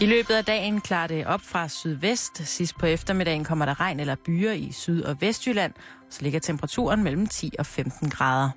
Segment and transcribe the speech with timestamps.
[0.00, 2.46] I løbet af dagen klarer det op fra sydvest.
[2.48, 5.72] Sidst på eftermiddagen kommer der regn eller byer i Syd- og Vestjylland.
[6.10, 8.50] Så ligger temperaturen mellem 10 og 15 grader.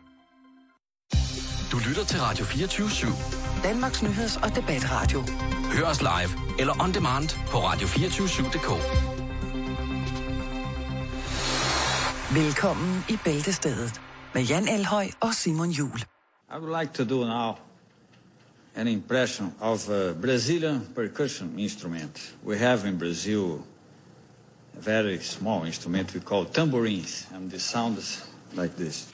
[1.72, 3.64] Du lytter til Radio 24 /7.
[3.64, 5.22] Danmarks Nyheds- og Debatradio.
[5.78, 8.70] Hør os live eller on demand på radio247.dk.
[12.36, 14.02] Velkommen i Bæltestedet
[14.34, 16.00] med Jan Elhøj og Simon Jul.
[16.00, 16.04] I
[16.60, 17.54] would like to do now
[18.76, 22.34] an impression of a Brazilian percussion instrument.
[22.44, 23.64] We have in Brazil
[24.78, 29.08] a very small instrument we call tambourines, and the sound is like this.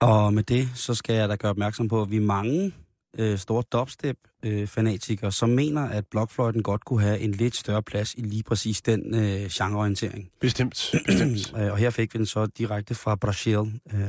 [0.00, 2.72] Og med det, så skal jeg da gøre opmærksom på, at vi er mange
[3.18, 8.20] øh, store dubstep-fanatikere, som mener, at blokfløjten godt kunne have en lidt større plads i
[8.20, 10.30] lige præcis den øh, genreorientering.
[10.40, 11.52] Bestemt, bestemt.
[11.58, 13.58] Øh, og her fik vi den så direkte fra Brasil.
[13.94, 14.00] Øh,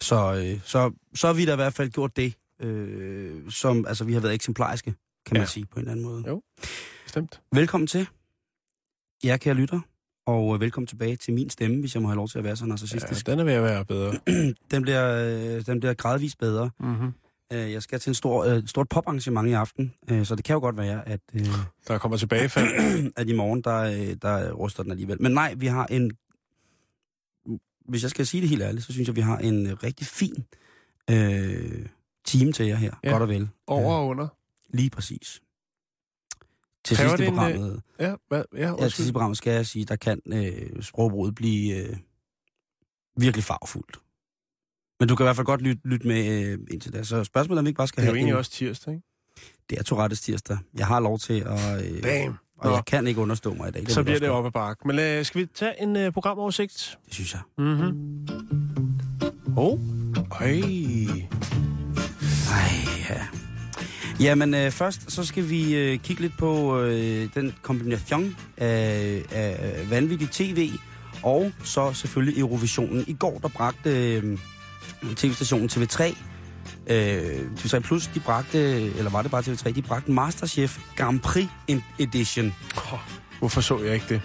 [0.00, 4.04] så, øh, så, så har vi da i hvert fald gjort det, øh, som altså,
[4.04, 4.94] vi har været eksemplariske,
[5.26, 5.46] kan man Ja.
[5.46, 6.24] sige på en eller anden måde.
[6.26, 6.42] Jo.
[7.04, 7.40] Bestemt.
[7.52, 8.08] Velkommen til,
[9.24, 9.80] jer kære lytter,
[10.26, 12.56] og øh, velkommen tilbage til min stemme, hvis jeg må have lov til at være
[12.56, 13.26] så Ja, narcissistisk.
[13.26, 14.12] den er ved at være bedre.
[14.70, 15.14] Den, bliver,
[15.56, 16.70] øh, den bliver gradvist bedre.
[16.80, 17.12] Mm-hmm.
[17.52, 20.54] Øh, Jeg skal til en stor, øh, stort poparrangement i aften, øh, så det kan
[20.54, 21.46] jo godt være, at, øh,
[21.88, 22.68] Der kommer tilbagefald.
[23.16, 25.22] at i morgen, der, øh, der ryster den alligevel.
[25.22, 26.10] Men nej, vi har en...
[27.88, 30.06] Hvis jeg skal sige det helt ærligt, så synes jeg, vi har en øh, rigtig
[30.06, 30.46] fin
[31.10, 31.86] øh,
[32.24, 32.94] team til jer her.
[33.04, 33.10] Ja.
[33.10, 33.48] Godt og vel.
[33.66, 34.28] Over og under.
[34.68, 35.42] lige præcis.
[36.84, 38.44] Til Kræver sidst i det en, øh, programmet, Ja, hvad?
[38.54, 39.12] Ja, ja, til sidst i undskyld.
[39.12, 41.96] programmet skal jeg sige, der kan øh, sprogbruget blive øh,
[43.16, 43.98] virkelig farvefuldt.
[45.00, 47.02] Men du kan i hvert fald godt lytte, lytte med øh, indtil da.
[47.02, 48.50] Så spørgsmålet er, om vi ikke bare skal Det er jo have egentlig en, også
[48.50, 49.06] tirsdag, ikke?
[49.70, 50.58] Det er Tourettes tirsdag.
[50.74, 51.84] Jeg har lov til at...
[51.84, 52.34] Øh, Damn.
[52.58, 52.74] og Nå.
[52.74, 53.90] jeg kan ikke understå mig i dag.
[53.90, 54.88] Så ved bliver det op ad bakke.
[54.88, 56.98] Men uh, skal vi tage en uh, programoversigt?
[57.06, 57.40] Det synes jeg.
[57.58, 58.26] Mhm.
[59.56, 59.78] Oh.
[60.40, 60.46] Øj.
[62.50, 62.70] Ej,
[63.10, 63.20] ja.
[64.20, 69.90] Jamen, øh, først så skal vi øh, kigge lidt på øh, den kombination af, af
[69.90, 70.70] vanvittig tv,
[71.22, 73.04] og så selvfølgelig Eurovisionen.
[73.06, 74.38] I går, der bragte øh,
[75.16, 76.16] tv-stationen TV3,
[76.86, 78.58] øh, TV3 Plus, de bragte,
[78.98, 81.48] eller var det bare TV3, de bragte Masterchef Grand Prix
[81.98, 82.54] Edition.
[82.76, 82.98] Oh,
[83.38, 84.22] hvorfor så jeg ikke det?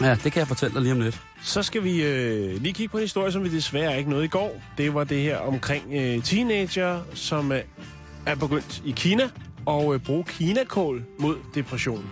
[0.00, 1.20] Ja, det kan jeg fortælle dig lige om lidt.
[1.42, 4.28] Så skal vi øh, lige kigge på en historie, som vi desværre ikke nåede i
[4.28, 4.62] går.
[4.78, 7.60] Det var det her omkring øh, teenager, som øh,
[8.26, 9.28] er begyndt i Kina
[9.66, 12.10] og øh, bruge kinakål mod depression.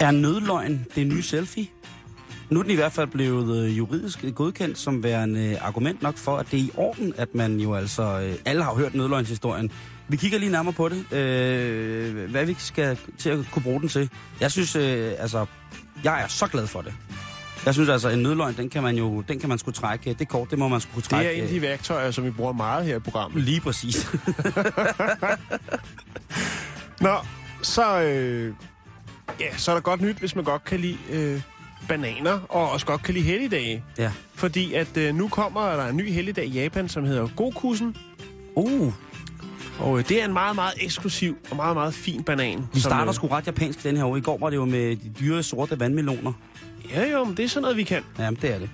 [0.00, 1.66] Er nødløgn det nye selfie?
[2.50, 6.16] Nu er den i hvert fald blevet øh, juridisk godkendt som værende øh, argument nok
[6.16, 8.20] for, at det er i orden, at man jo altså...
[8.20, 9.70] Øh, alle har jo hørt nødløgnshistorien.
[10.08, 11.12] Vi kigger lige nærmere på det.
[11.12, 14.10] Øh, hvad vi skal til at kunne bruge den til.
[14.40, 15.46] Jeg synes, øh, altså...
[16.04, 16.94] Jeg er så glad for det.
[17.66, 20.12] Jeg synes altså, en nødløgn, den kan man jo den kan man skulle trække.
[20.18, 21.30] Det kort, det må man skulle kunne Det trække.
[21.30, 23.42] er en af de værktøjer, som vi bruger meget her i programmet.
[23.42, 24.06] Lige præcis.
[27.00, 27.14] Nå,
[27.62, 28.54] så, øh,
[29.40, 31.40] ja, så er der godt nyt, hvis man godt kan lide øh,
[31.88, 33.84] bananer, og også godt kan lide helligdage.
[33.98, 34.10] ja.
[34.34, 37.96] Fordi at øh, nu kommer der en ny helligdag i Japan, som hedder Gokusen.
[38.56, 38.92] Uh,
[39.80, 42.64] Og øh, det er en meget, meget eksklusiv og meget, meget fin banan.
[42.74, 44.18] vi starter øh, sgu ret japansk den her uge.
[44.18, 46.32] I går var det jo med de dyre sorte vandmeloner.
[46.94, 48.02] Ja, jo, men det er sådan noget, vi kan.
[48.18, 48.70] Jamen, det er det.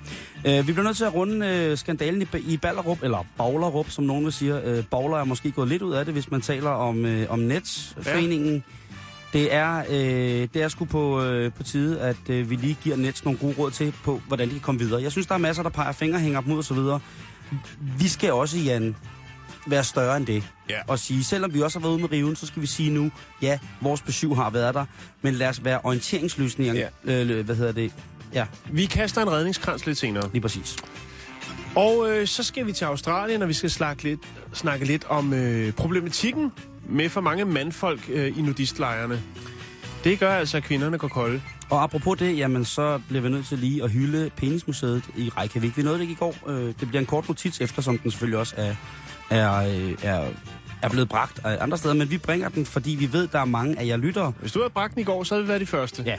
[0.60, 4.04] Uh, vi bliver nødt til at runde uh, skandalen i, i Ballerup, eller Baglerup, som
[4.04, 4.54] nogen vil sige.
[4.78, 7.38] Uh, Bagler er måske gået lidt ud af det, hvis man taler om, uh, om
[7.38, 8.54] Nets-foreningen.
[8.54, 8.60] Ja.
[9.36, 9.94] Det er, uh,
[10.54, 13.54] det er sgu på, uh, på tide, at uh, vi lige giver Nets nogle gode
[13.58, 15.02] råd til, på hvordan de kan komme videre.
[15.02, 16.78] Jeg synes, der er masser, der peger fingre, hænger dem ud osv.
[17.98, 18.96] Vi skal også, Jan,
[19.66, 20.44] være større end det.
[20.70, 20.74] Ja.
[20.86, 23.10] Og sige, selvom vi også har været ude med riven, så skal vi sige nu,
[23.42, 24.84] ja, vores besøg har været der,
[25.22, 26.88] men lad os være orienteringsløsninger.
[27.06, 27.22] Ja.
[27.24, 27.92] Øh, hvad hedder det?
[28.34, 30.30] Ja, Vi kaster en redningskrans lidt senere.
[30.32, 30.76] lige præcis.
[31.74, 34.20] Og øh, så skal vi til Australien, og vi skal snakke lidt,
[34.52, 36.52] snakke lidt om øh, problematikken
[36.88, 39.22] med for mange mandfolk øh, i nudistlejrene.
[40.04, 41.42] Det gør altså, at kvinderne går kolde.
[41.70, 45.76] Og apropos det, jamen så bliver vi nødt til lige at hylde Penismuseet i Reykjavik.
[45.76, 46.34] Vi nåede det ikke i går.
[46.46, 48.74] Øh, Det bliver en kort notits, eftersom den selvfølgelig også er,
[49.30, 50.24] er, øh, er,
[50.82, 51.94] er blevet bragt af andre steder.
[51.94, 54.32] Men vi bringer den, fordi vi ved, der er mange af jer lyttere.
[54.40, 56.02] Hvis du havde bragt den i går, så havde vi været de første.
[56.06, 56.16] Ja.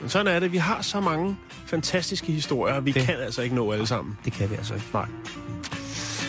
[0.00, 0.52] Men sådan er det.
[0.52, 1.36] Vi har så mange
[1.66, 4.18] fantastiske historier, vi Det- kan altså ikke nå alle sammen.
[4.24, 4.86] Det kan vi altså ikke.
[4.92, 5.06] Nej.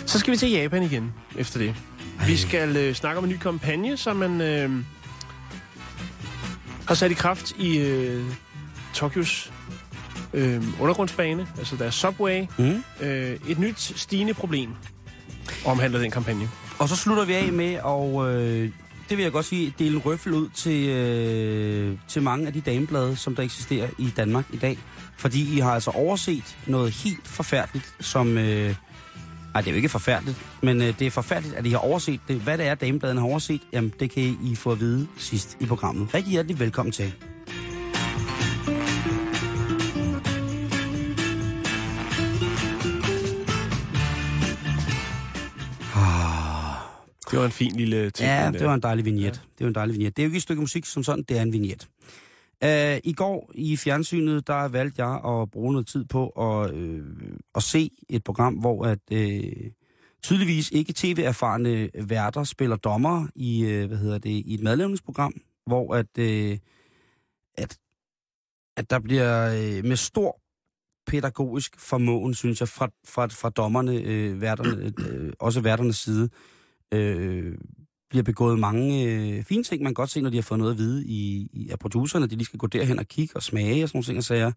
[0.06, 1.76] Så skal vi til Japan igen efter det.
[2.28, 4.70] Vi skal øh, snakke om en ny kampagne, som man øh,
[6.88, 8.24] har sat i kraft i øh,
[8.94, 9.52] Tokyos
[10.34, 12.46] øh, undergrundsbane, altså deres subway.
[12.58, 12.84] Mm.
[13.02, 14.70] Øh, et nyt stigende problem
[15.66, 16.50] omhandler den kampagne.
[16.80, 18.70] Og så slutter vi af med, og øh,
[19.10, 22.62] det vil jeg godt sige, dele en røffel ud til, øh, til mange af de
[22.62, 24.78] dameblade, som der eksisterer i Danmark i dag.
[25.18, 28.38] Fordi I har altså overset noget helt forfærdeligt, som...
[28.38, 28.76] Øh,
[29.54, 32.20] Nej, det er jo ikke forfærdeligt, men øh, det er forfærdeligt, at I har overset
[32.28, 32.36] det.
[32.36, 35.66] Hvad det er, damebladene har overset, jamen det kan I få at vide sidst i
[35.66, 36.14] programmet.
[36.14, 37.14] Rigtig hjertelig velkommen til.
[47.32, 48.30] Det var en fin lille ting.
[48.30, 49.24] Ja, det var en dejlig vignet.
[49.24, 49.30] Ja.
[49.30, 50.18] Det var en dejlig vignet.
[50.18, 51.88] Det er jo ikke et stykke musik som sådan, det er en vignet.
[52.66, 57.06] Uh, I går i fjernsynet, der valgte jeg at bruge noget tid på at, øh,
[57.56, 59.72] at se et program, hvor at øh,
[60.24, 65.34] tydeligvis ikke tv-erfarne værter spiller dommer i, øh, hvad hedder det, i et madlavningsprogram,
[65.66, 66.58] hvor at, øh,
[67.58, 67.78] at,
[68.78, 70.42] at der bliver øh, med stor
[71.08, 76.30] pædagogisk formåen, synes jeg, fra, fra, fra dommerne, øh, værterne, øh, også værternes side,
[76.94, 77.58] øh,
[78.12, 79.84] bliver begået mange øh, fine ting.
[79.84, 82.24] Man kan godt se, når de har fået noget at vide i, i, af producerne,
[82.24, 84.24] at de lige skal gå derhen og kigge og smage og sådan nogle ting og
[84.24, 84.52] sager.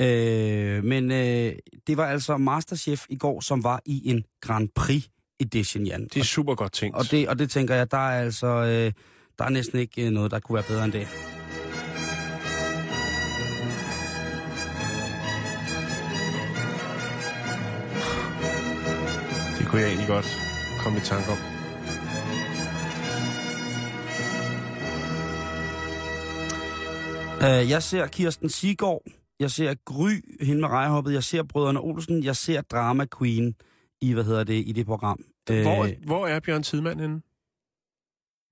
[0.00, 1.52] Øh, men øh,
[1.86, 5.04] det var altså Masterchef i går, som var i en Grand Prix
[5.40, 6.04] edition, Jan.
[6.04, 6.96] Det er super godt tænkt.
[6.96, 8.92] Og det, og det tænker jeg, der er altså øh,
[9.38, 11.08] der er næsten ikke øh, noget, der kunne være bedre end det.
[19.58, 20.26] Det kunne jeg egentlig godt
[20.82, 21.53] komme i tanke om.
[27.44, 29.02] Øh, jeg ser Kirsten Sigård,
[29.40, 30.10] jeg ser Gry,
[30.44, 33.54] hende med rejhoppet, jeg ser Brødrene Olsen, jeg ser Drama Queen
[34.00, 35.24] i, hvad hedder det, i det program.
[35.46, 37.22] Hvor, Øh, hvor er Bjørn Tidemand henne?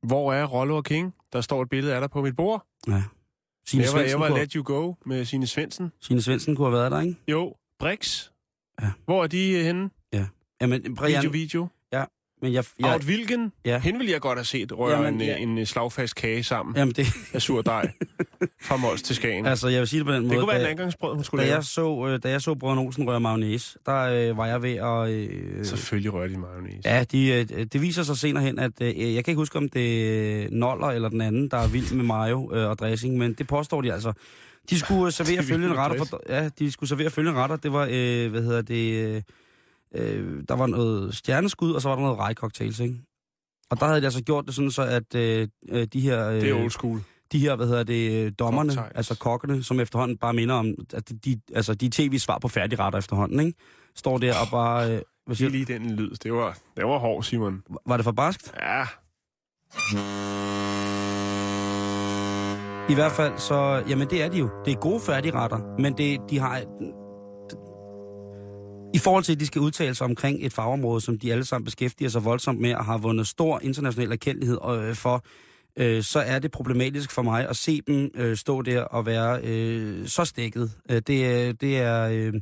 [0.06, 1.14] Hvor er Rollo og King?
[1.32, 2.66] Der står et billede af dig på mit bord.
[2.88, 2.92] ja.
[2.92, 5.92] Var, jeg Svendsen, var kunne, Let You Go med sine Svendsen.
[6.00, 7.16] Signe Svendsen kunne have været der, ikke?
[7.28, 8.30] Jo, Brix.
[8.82, 8.90] Ja.
[9.04, 9.90] Hvor er de øh, henne?
[10.60, 11.68] Jamen, Brian, Video, video.
[12.42, 13.52] Men jeg, jeg, Out Wilgen.
[13.64, 13.78] Ja.
[13.78, 15.36] Hende ville jeg godt have set røre Jamen, en, ja.
[15.36, 17.90] en, en slagfast kage sammen jamen det, af sur dej.
[18.62, 19.46] Fra Mols til Skagen.
[19.46, 20.32] altså, jeg vil sige det på den måde.
[20.32, 21.56] det kunne være en angangsbrød, hun skulle da lave.
[21.56, 24.74] jeg så, øh, da jeg så Brødrene Olsen røre mayonnaise, der øh, var jeg ved
[24.74, 25.08] at...
[25.08, 26.80] Øh, Selvfølgelig rører de mayonnaise.
[26.84, 29.68] ja, de, øh, det viser sig senere hen, at øh, jeg kan ikke huske, om
[29.68, 33.32] det er Noller eller den anden, der er vild med mayo øh, og dressing, men
[33.32, 34.12] det påstår de altså.
[34.70, 36.04] De skulle øh, servere er følgende retter.
[36.04, 37.56] For, ja, de skulle servere følgende retter.
[37.56, 39.14] Det var, øh, hvad hedder det...
[39.14, 39.22] Øh,
[39.94, 42.94] øh, der var noget stjerneskud, og så var der noget rejcocktails, ikke?
[43.70, 46.28] Og der havde de altså gjort det sådan så, at øh, øh, de her...
[46.28, 47.00] Øh, Det er old school.
[47.32, 48.96] de her, hvad hedder det, øh, dommerne, Cocktails.
[48.96, 53.40] altså kokkene, som efterhånden bare minder om, at de, altså de tv-svar på færdigretter efterhånden,
[53.40, 53.58] ikke?
[53.96, 54.92] Står der og bare...
[54.96, 56.10] Øh, hvad siger, lige den lyd.
[56.22, 57.62] Det var, det var hård, Simon.
[57.86, 58.54] var det for barskt?
[58.62, 58.84] Ja.
[62.88, 63.82] I hvert fald, så...
[63.88, 64.50] Jamen, det er de jo.
[64.64, 66.62] Det er gode færdigretter, men det, de har...
[68.94, 71.64] I forhold til, at de skal udtale sig omkring et fagområde, som de alle sammen
[71.64, 75.24] beskæftiger sig voldsomt med og har vundet stor international erkendelighed øh, for,
[75.76, 79.40] øh, så er det problematisk for mig at se dem øh, stå der og være
[79.44, 80.72] øh, så stikket.
[80.90, 82.08] Øh, det, er- det er...
[82.08, 82.32] Øh,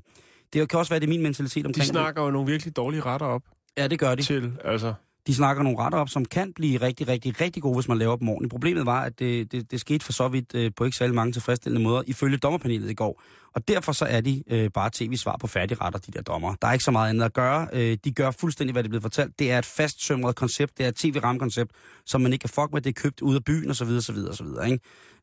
[0.52, 1.86] det kan også være, det er min mentalitet De omkring det.
[1.90, 3.42] snakker jo nogle virkelig dårlige retter op
[3.76, 4.22] Ja, det gør de.
[4.22, 4.94] til, altså...
[5.26, 8.16] De snakker nogle retter op, som kan blive rigtig, rigtig, rigtig gode, hvis man laver
[8.16, 8.50] dem ordentligt.
[8.50, 11.32] Problemet var, at det, det, det skete for så vidt øh, på ikke særlig mange
[11.32, 13.22] tilfredsstillende måder, ifølge dommerpanelet i går.
[13.54, 16.54] Og derfor så er de øh, bare tv-svar på færdigretter, de der dommer.
[16.62, 17.68] Der er ikke så meget andet at gøre.
[17.72, 19.38] Øh, de gør fuldstændig, hvad det er blevet fortalt.
[19.38, 20.78] Det er et fastsømret koncept.
[20.78, 21.70] Det er et tv-ramkoncept,
[22.06, 22.80] som man ikke kan fuck med.
[22.80, 23.88] Det er købt ud af byen, osv.
[23.88, 24.46] osv., osv.
[24.66, 24.78] Ikke?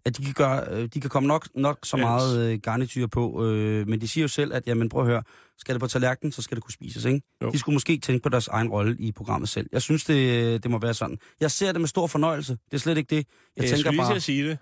[0.05, 2.01] At de kan, gøre, øh, de kan komme nok, nok så Yes.
[2.01, 5.23] meget øh, garnityr på, øh, men de siger jo selv, at jamen, prøv at høre,
[5.57, 7.21] skal det på tallerkenen, så skal det kunne spises, ikke?
[7.41, 7.51] Jo.
[7.51, 9.67] De skulle måske tænke på deres egen rolle i programmet selv.
[9.71, 11.17] Jeg synes, det, det må være sådan.
[11.39, 12.51] Jeg ser det med stor fornøjelse.
[12.53, 13.15] Det er slet ikke det.
[13.15, 13.25] Jeg,
[13.57, 14.57] Jeg, jeg tænker bare, at sige det.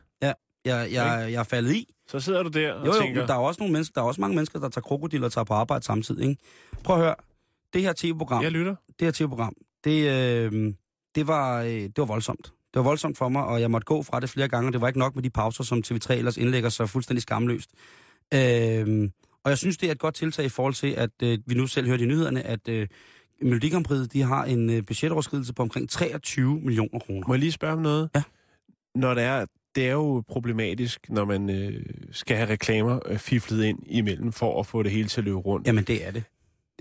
[0.65, 1.93] Jeg, jeg, jeg er faldet i.
[2.07, 3.21] Så sidder du der og Jo, jo, tænker...
[3.21, 5.31] men der er også nogle mennesker, der er også mange mennesker, der tager krokodiller og
[5.31, 6.41] tager på arbejde samtidig, ikke?
[6.83, 7.15] Prøv at høre.
[7.73, 8.75] Det her tv-program, Jeg lytter.
[8.99, 9.53] det her tv-program,
[9.83, 10.73] det, øh,
[11.15, 12.45] det, var, øh, det var voldsomt.
[12.45, 14.87] Det var voldsomt for mig, og jeg måtte gå fra det flere gange, det var
[14.87, 17.69] ikke nok med de pauser, som TV3 ellers indlægger så fuldstændig skamløst.
[18.33, 19.09] Øh,
[19.43, 21.67] og jeg synes, det er et godt tiltag i forhold til, at øh, vi nu
[21.67, 22.87] selv hørte i nyhederne, at øh,
[23.41, 27.27] Melodi Grand Prix, de har en øh, budgetoverskridelse på omkring 23 millioner kroner.
[27.27, 28.09] Må jeg lige spørge om noget?
[28.15, 28.23] Ja.
[28.95, 29.45] Når det er,
[29.75, 34.59] det er jo problematisk, når man øh, skal have reklamer øh, fiflet ind imellem for
[34.59, 35.67] at få det hele til at løbe rundt.
[35.67, 36.23] Jamen, det er det.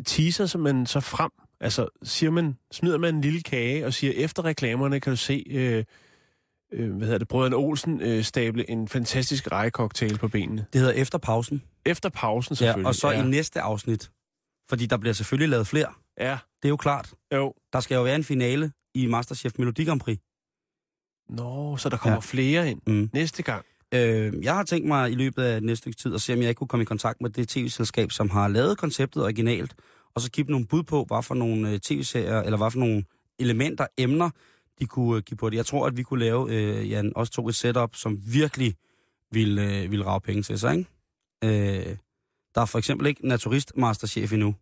[0.04, 4.12] Teaser som man så frem, altså siger man, smider man en lille kage og siger,
[4.16, 5.84] efter reklamerne kan du se, øh,
[6.72, 10.66] øh, hvad hedder det, brødrene Olsen øh, stable en fantastisk rejecocktail på benene.
[10.72, 11.62] Det hedder Efter Pausen.
[11.86, 12.86] Efter pausen Ja, selvfølgelig.
[12.86, 13.22] og så ja.
[13.24, 14.10] i næste afsnit,
[14.68, 15.88] fordi der bliver selvfølgelig lavet flere.
[16.20, 17.12] Ja, Det er jo klart.
[17.34, 17.54] jo.
[17.72, 20.18] Der skal jo være en finale i Masterchef Melodi Grand Prix.
[21.28, 22.20] Nå, så der kommer Ja.
[22.20, 23.10] flere ind Mm.
[23.12, 23.64] næste gang.
[23.94, 26.48] Øh, jeg har tænkt mig i løbet af næste stykke tid at se, om jeg
[26.48, 29.74] ikke kunne komme i kontakt med det tv-selskab, som har lavet konceptet originalt,
[30.14, 32.78] og så give dem nogle bud på, hvad for nogle øh, tv-serier, eller hvad for
[32.78, 33.04] nogle
[33.38, 34.30] elementer, emner,
[34.78, 35.56] de kunne øh, give på det.
[35.56, 38.74] Jeg tror, at vi kunne lave, øh, Jan, også to et setup, som virkelig
[39.30, 40.90] ville, øh, ville rave penge til sig, ikke?
[41.44, 41.96] Øh,
[42.54, 44.54] der er for eksempel ikke naturist masterchef endnu.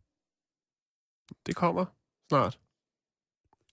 [1.46, 1.84] Det kommer
[2.28, 2.58] snart.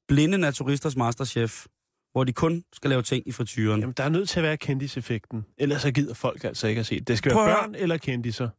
[0.07, 1.65] Blinde naturisters masterchef,
[2.11, 3.79] hvor de kun skal lave ting i frityren.
[3.79, 5.45] Jamen, der er nødt til at være kendiseffekten.
[5.57, 7.17] Ellers så gider folk altså ikke at se det.
[7.17, 8.49] Skal Prøv være børn eller kendiser.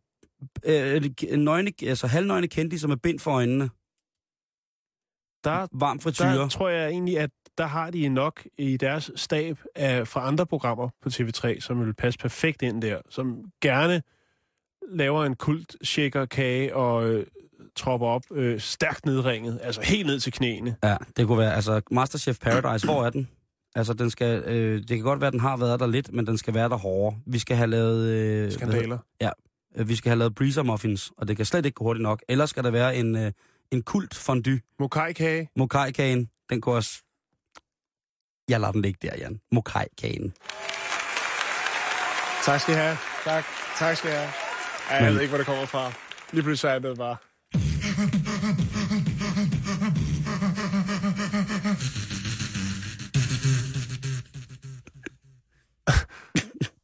[0.64, 1.02] Øh,
[1.38, 3.70] nøgne, altså halvnøgne kendte med bind for øjnene.
[5.44, 6.38] Der, Varm frityre.
[6.38, 10.46] der tror jeg egentlig, at der har de nok i deres stab af, fra andre
[10.46, 13.00] programmer på TV3, som vil passe perfekt ind der.
[13.10, 14.02] Som gerne
[14.88, 15.76] laver en kult
[16.30, 17.26] kage og øh,
[17.76, 19.60] tropper op øh, stærkt nedringet.
[19.62, 20.76] Altså helt ned til knæene.
[20.84, 23.28] Ja, det kunne være, altså Masterchef Paradise, hvor er den?
[23.74, 26.26] Altså, den skal, øh, det kan godt være, at den har været der lidt, men
[26.26, 27.20] den skal være der hårdere.
[27.26, 28.08] Vi skal have lavet...
[28.08, 28.98] Øh, Skandaler.
[29.76, 32.22] Øh, Vi skal have lavet breezer muffins, og det kan slet ikke gå hurtigt nok.
[32.28, 33.32] Ellers skal der være en, øh,
[33.70, 34.60] en kult fondue.
[34.78, 35.48] Mokai-kage.
[35.56, 37.02] Mokai-kagen, den kunne også...
[38.48, 39.40] Jeg lader den ligge der, Jan.
[39.52, 40.34] Mokai-kagen.
[42.44, 42.96] Tak skal I have.
[43.24, 43.44] Tak.
[43.78, 44.28] Tak skal I have.
[44.90, 45.92] Ej, jeg Men- ved ikke, hvor det kommer fra.
[46.32, 47.16] Lige pludselig er det bare...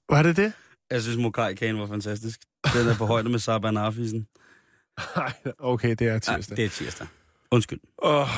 [0.08, 0.52] Var det det?
[0.90, 2.40] Jeg synes, Mokai-kagen var fantastisk.
[2.75, 4.28] Den er på højde med Saban Arfisen.
[5.16, 6.56] Nej, okay, det er Ja, tirsdag.
[6.56, 7.06] det er tirsdag.
[7.50, 7.80] Undskyld.
[8.02, 8.28] Åh,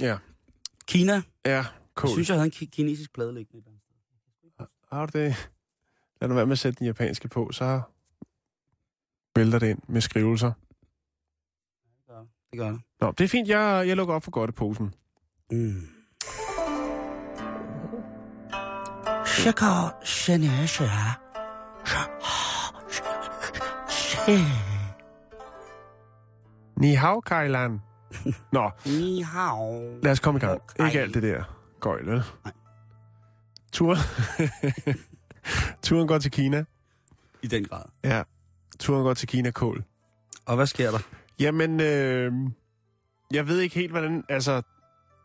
[0.00, 0.18] ja,
[0.88, 1.12] Kina.
[1.44, 2.12] ja, Jeg cool.
[2.12, 3.62] synes, jeg havde en ki- kinesisk plade liggende.
[4.92, 5.50] Har du det?
[6.20, 7.82] Lad nu være med at sætte den japanske på, så
[9.36, 10.52] vælter det ind med skrivelser.
[12.50, 12.80] Det gør det.
[13.00, 13.48] Nå, det er fint.
[13.48, 14.94] Jeg, jeg lukker op for godt posen.
[15.50, 15.88] Mm.
[19.43, 20.83] 这个是你是
[21.83, 21.95] 是
[23.87, 24.41] 是
[26.75, 27.81] Ni hao, Kailan.
[28.51, 29.81] Nå, ni hao.
[30.03, 30.61] lad os komme i gang.
[30.61, 30.85] Okay.
[30.87, 31.43] Ikke alt det der
[31.79, 32.23] gøjl, vel?
[32.45, 32.53] Nej.
[33.71, 33.97] Turen.
[35.83, 36.63] Turen går til Kina.
[37.43, 37.83] I den grad.
[38.03, 38.23] Ja.
[38.79, 39.83] Turen går til Kina Kål.
[40.45, 40.99] Og hvad sker der?
[41.39, 42.33] Jamen, øh,
[43.33, 44.23] jeg ved ikke helt, hvordan...
[44.29, 44.61] Altså,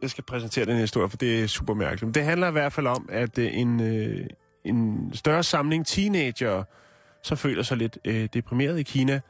[0.01, 2.03] jeg skal præsentere den her historie, for det er super mærkeligt.
[2.03, 4.27] Men det handler i hvert fald om, at øh, en, øh,
[4.63, 6.63] en større samling teenager,
[7.23, 9.21] så føler sig lidt øh, deprimeret i Kina,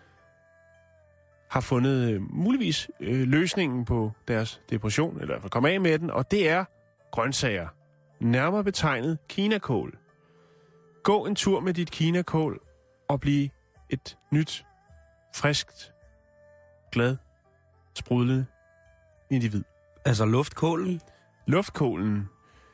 [1.50, 5.82] har fundet øh, muligvis øh, løsningen på deres depression, eller i hvert fald komme af
[5.82, 6.66] med den, og det er
[7.12, 7.68] grøntsager.
[8.20, 9.98] Nærmere betegnet kinakål.
[11.04, 12.60] Gå en tur med dit kinakål
[13.10, 13.50] og bliv
[13.90, 14.66] et nyt,
[15.36, 15.94] friskt,
[16.92, 17.18] glad,
[17.96, 18.46] sprudlende
[19.30, 19.64] individ.
[20.06, 21.02] Altså luftkålen?
[21.48, 22.30] Luftkålen.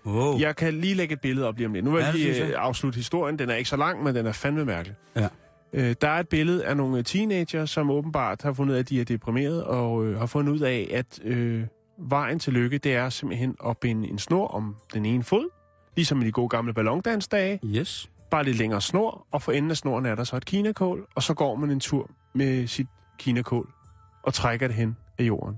[0.05, 0.39] Wow.
[0.39, 1.85] Jeg kan lige lægge et billede op lige om lidt.
[1.85, 2.49] Nu vil Ja, jeg lige jeg.
[2.49, 3.39] øh, afslutte historien.
[3.39, 4.95] Den er ikke så lang, men den er fandme mærkelig.
[5.15, 5.27] Ja.
[5.73, 8.89] Øh, der er et billede af nogle teenager, som åbenbart har fundet ud af, at
[8.89, 11.63] de er deprimeret, og øh, har fundet ud af, at øh,
[11.97, 15.49] vejen til lykke, det er simpelthen at binde en snor om den ene fod,
[15.95, 17.59] ligesom i de gode gamle ballondansdage.
[17.65, 18.09] Yes.
[18.31, 21.23] Bare lidt længere snor, og for enden af snoren er der så et kinakål, og
[21.23, 22.87] så går man en tur med sit
[23.19, 23.69] kinakål
[24.23, 25.55] og trækker det hen af jorden.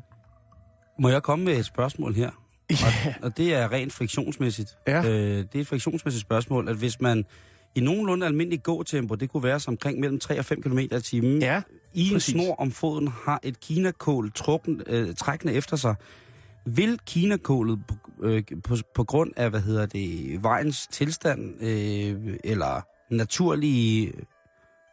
[1.00, 2.32] Må jeg komme med et spørgsmål her?
[2.70, 3.14] Ja.
[3.22, 4.78] Og det er rent friktionsmæssigt.
[4.88, 4.98] Ja.
[4.98, 7.26] Øh, det er et friktionsmæssigt spørgsmål, at hvis man
[7.76, 10.88] i nogenlunde almindelig gåtempo, det kunne være så omkring mellem 3 og 5 km i
[11.02, 11.62] timen, Ja,
[11.94, 15.96] i en snor om foden har et kinakål trukken, øh, trækkende efter sig,
[16.66, 22.82] vil kinakålet på, øh, på, på grund af, hvad hedder det, vejens tilstand, øh, eller
[23.14, 24.14] naturlige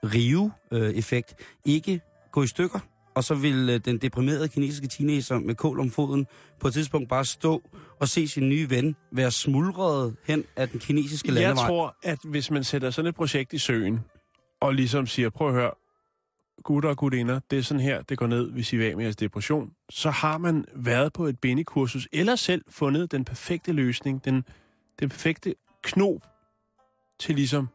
[0.04, 1.34] rive-effekt,
[1.64, 2.00] ikke
[2.32, 2.78] gå i stykker?
[3.14, 6.26] Og så vil øh, den deprimerede kinesiske teenager med kål om foden
[6.60, 7.62] på et tidspunkt bare stå
[8.00, 11.68] og se sin nye ven være smuldret hen af den kinesiske Jeg landevej.
[11.68, 14.00] tror, at hvis man sætter sådan et projekt i søen,
[14.60, 15.70] og ligesom siger, prøv at høre,
[16.62, 19.16] gutter og gutinder, det er sådan her, det går ned, hvis I af med jeres
[19.16, 24.44] depression, så har man været på et bindekursus, eller selv fundet den perfekte løsning, den,
[25.00, 26.20] den perfekte knop
[27.20, 27.68] til ligesom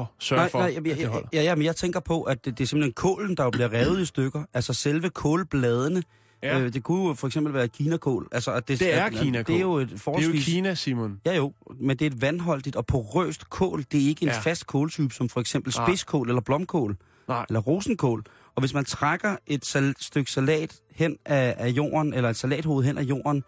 [0.00, 1.28] at sørge Nej, for, nej, at jeg, det jeg, holder.
[1.32, 3.72] ja, ja, men jeg tænker på, at det, det er simpelthen kålen, der jo bliver
[3.72, 4.42] revet i stykker.
[4.54, 6.02] Altså selve kålbladene.
[6.42, 6.58] Ja.
[6.60, 8.28] Øh, det kunne jo for eksempel være kinakål.
[8.32, 9.54] Altså, at det, Det er at, kinakål.
[9.54, 10.44] Det er jo et Det er jo forholdsvis...
[10.44, 11.20] Kina, Simon.
[11.26, 13.84] Ja jo, men det er et vandholdigt og porøst kål.
[13.92, 14.34] Det er ikke en Ja.
[14.34, 14.40] ja.
[14.40, 15.86] fast kåltype, som for eksempel Nej.
[15.86, 16.96] spidskål eller blomkål
[17.28, 17.46] Nej.
[17.48, 18.24] eller rosenkål.
[18.54, 22.84] Og hvis man trækker et sal- stykke salat hen af, af jorden, eller et salathoved
[22.84, 23.42] hen af jorden,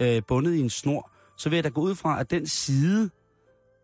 [0.00, 3.10] øh, bundet i en snor, så vil jeg da gå ud fra, at den side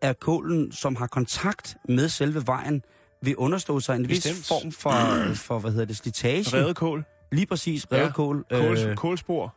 [0.03, 2.83] af kålen, som har kontakt med selve vejen,
[3.21, 4.37] vil understå sig en Bestemt.
[4.37, 4.91] vis form for,
[5.47, 6.57] for hvad hedder det, slitage.
[6.57, 7.05] Revet kål.
[7.31, 7.97] Lige præcis, Ja.
[7.97, 8.45] revet kål.
[8.51, 9.55] Kål, Øh, kålspor.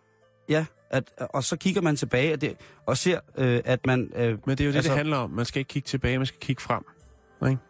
[0.49, 4.12] ja, at, og så kigger man tilbage og, det, og ser, øh, at man...
[4.17, 5.31] Øh, Men det er jo det, altså- det handler om.
[5.31, 6.85] Man skal ikke kigge tilbage, man skal kigge frem.
[7.50, 7.62] Ikke?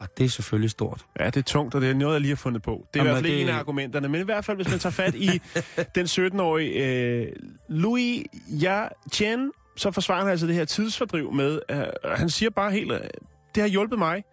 [0.00, 1.04] Og det er selvfølgelig stort.
[1.20, 2.86] Ja, det er tungt, og det er noget, jeg lige har fundet på.
[2.94, 4.56] Det er Jamen, i hvert fald det- ikke en af argumenterne, men i hvert fald,
[4.56, 5.30] hvis man tager fat i
[5.94, 7.26] den 17-årige øh,
[7.68, 8.22] Louis
[8.64, 13.00] Yachien, så forsvarer han altså det her tidsfordriv med, øh, han siger bare helt, øh,
[13.54, 14.24] det har hjulpet mig.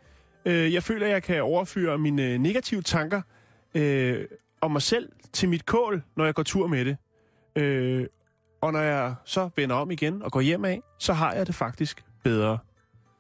[0.46, 3.22] Øh, jeg føler, at jeg kan overføre mine negative tanker
[3.76, 4.26] øh,
[4.62, 6.98] om mig selv til mit kål, når jeg går tur med det.
[7.56, 8.06] Øh,
[8.62, 11.56] og når jeg så vender om igen og går hjem af, så har jeg det
[11.56, 12.58] faktisk bedre.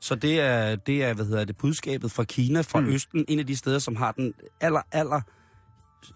[0.01, 2.87] Så det er, det er hvad hedder det, budskabet fra Kina, fra mm.
[2.87, 5.21] Østen, en af de steder, som har den aller, aller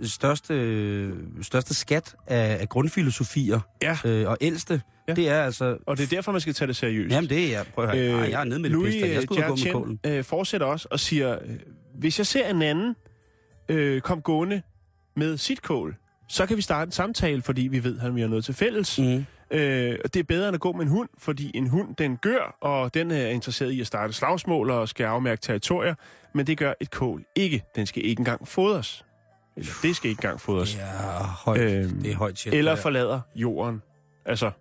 [0.03, 3.97] største, største skat af, af grundfilosofier Ja.
[4.05, 4.81] øh, og ældste.
[5.07, 5.13] Ja.
[5.13, 5.77] Det er altså...
[5.87, 7.11] Og det er derfor, man skal tage det seriøst.
[7.15, 7.65] Jamen det er jeg.
[7.73, 8.23] Prøv at høre.
[8.23, 9.09] Øh, jeg er nede med det Louis piste.
[9.13, 9.99] Jeg skulle gå med kålen.
[10.05, 11.49] øh, fortsætter også og siger, øh,
[11.95, 12.95] hvis jeg ser en anden
[13.69, 14.61] øh, kom gående
[15.15, 15.95] med sit kål,
[16.29, 18.99] så kan vi starte en samtale, fordi vi ved, at vi har noget til fælles.
[18.99, 19.25] Mm.
[19.51, 22.57] Øh, det er bedre end at gå med en hund, fordi en hund, den gør,
[22.61, 25.95] og den er interesseret i at starte slagsmål og skal afmærke territorier,
[26.33, 27.63] men det gør et kål ikke.
[27.75, 29.05] Den skal ikke engang fodres.
[29.59, 30.75] Eller det skal ikke engang fodres.
[30.75, 30.81] Ja,
[31.23, 31.61] højt.
[31.61, 32.53] Øhm, det er højt shit.
[32.53, 33.81] Eller forlader jorden.
[34.25, 34.51] Altså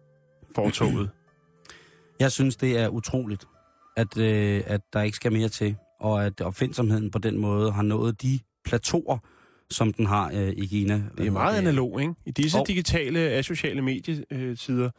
[0.55, 1.11] fortoget.
[2.21, 3.45] Jeg synes, det er utroligt,
[3.97, 7.83] at, øh, at der ikke skal mere til, og at opfindsomheden på den måde har
[7.83, 9.19] nået de plateauer,
[9.71, 11.03] som den har øh, i Kina.
[11.19, 12.15] Det er meget analog, ikke?
[12.27, 14.91] I disse Og- digitale, asociale medietider,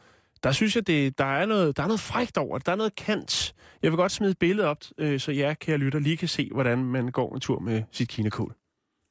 [0.42, 2.58] der synes jeg, det, der, er noget, der er noget frægt over.
[2.58, 3.54] Der er noget kant.
[3.82, 6.50] Jeg vil godt smide et billede op, øh, så jer, kære lytter, lige kan se,
[6.52, 8.54] hvordan man går en tur med sit kinakål.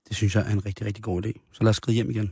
[0.10, 1.32] Det synes jeg er en rigtig, rigtig god idé.
[1.52, 2.32] Så lad os skride hjem igen.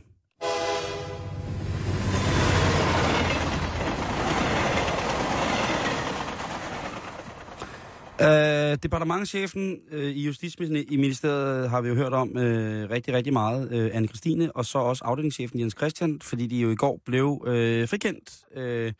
[8.20, 13.90] Øh, departementchefen øh, i Justitsministeriet har vi jo hørt om øh, rigtig, rigtig meget, øh,
[13.92, 17.88] anne Christine, og så også afdelingschefen Jens Christian, fordi de jo i går blev øh,
[17.88, 18.92] frikendt øh,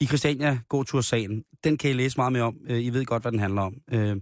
[0.00, 1.44] i Christiania gåtursagen.
[1.64, 2.56] Den kan I læse meget mere om.
[2.68, 3.74] Øh, I ved godt, hvad den handler om.
[3.92, 4.16] Øh,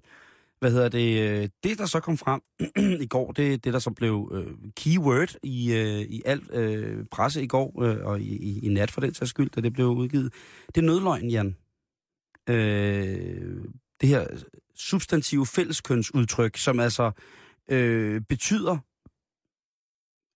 [0.61, 1.21] hvad hedder det?
[1.21, 2.41] Øh, det, der så kom frem
[3.05, 7.43] i går, det det, der så blev øh, keyword i, øh, i alt øh, presse
[7.43, 9.87] i går, øh, og i, i, i nat for den sags skyld, da det blev
[9.87, 10.33] udgivet.
[10.75, 11.57] Det er nødløgn, Jan.
[12.49, 13.65] Øh,
[14.00, 14.27] det her
[14.75, 17.12] substantive fælleskønsudtryk, som altså
[17.71, 18.79] øh, betyder,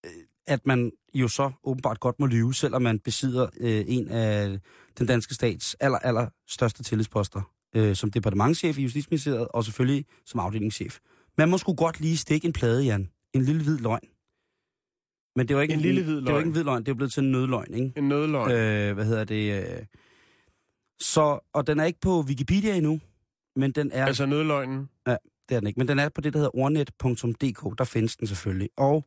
[0.06, 0.10] øh,
[0.46, 4.60] at man jo så åbenbart godt må lyve, selvom man besidder øh, en af
[4.98, 7.42] den danske stats aller, aller største tillidsposter,
[7.76, 10.98] øh, som departementchef i Justitsministeriet, og selvfølgelig som afdelingschef.
[11.38, 13.08] Man må sgu godt lige stikke en plade, Jan.
[13.32, 14.00] En lille hvid løgn.
[15.36, 16.38] Men det var ikke En lille hvid Det var løgn.
[16.40, 17.92] ikke en hvid løgn, det er blevet til en nødløgn, ikke?
[17.96, 18.50] En nødløgn.
[18.50, 18.94] Øh.
[18.94, 19.62] Hvad hedder det?
[19.78, 19.86] Øh,
[21.00, 23.00] så, og den er ikke på Wikipedia endnu,
[23.56, 24.88] men den er, Altså nødløgnen.
[25.48, 28.26] det er den ikke, men den er på det, der hedder ordnet.dk, der findes den
[28.26, 28.68] selvfølgelig.
[28.76, 29.04] Og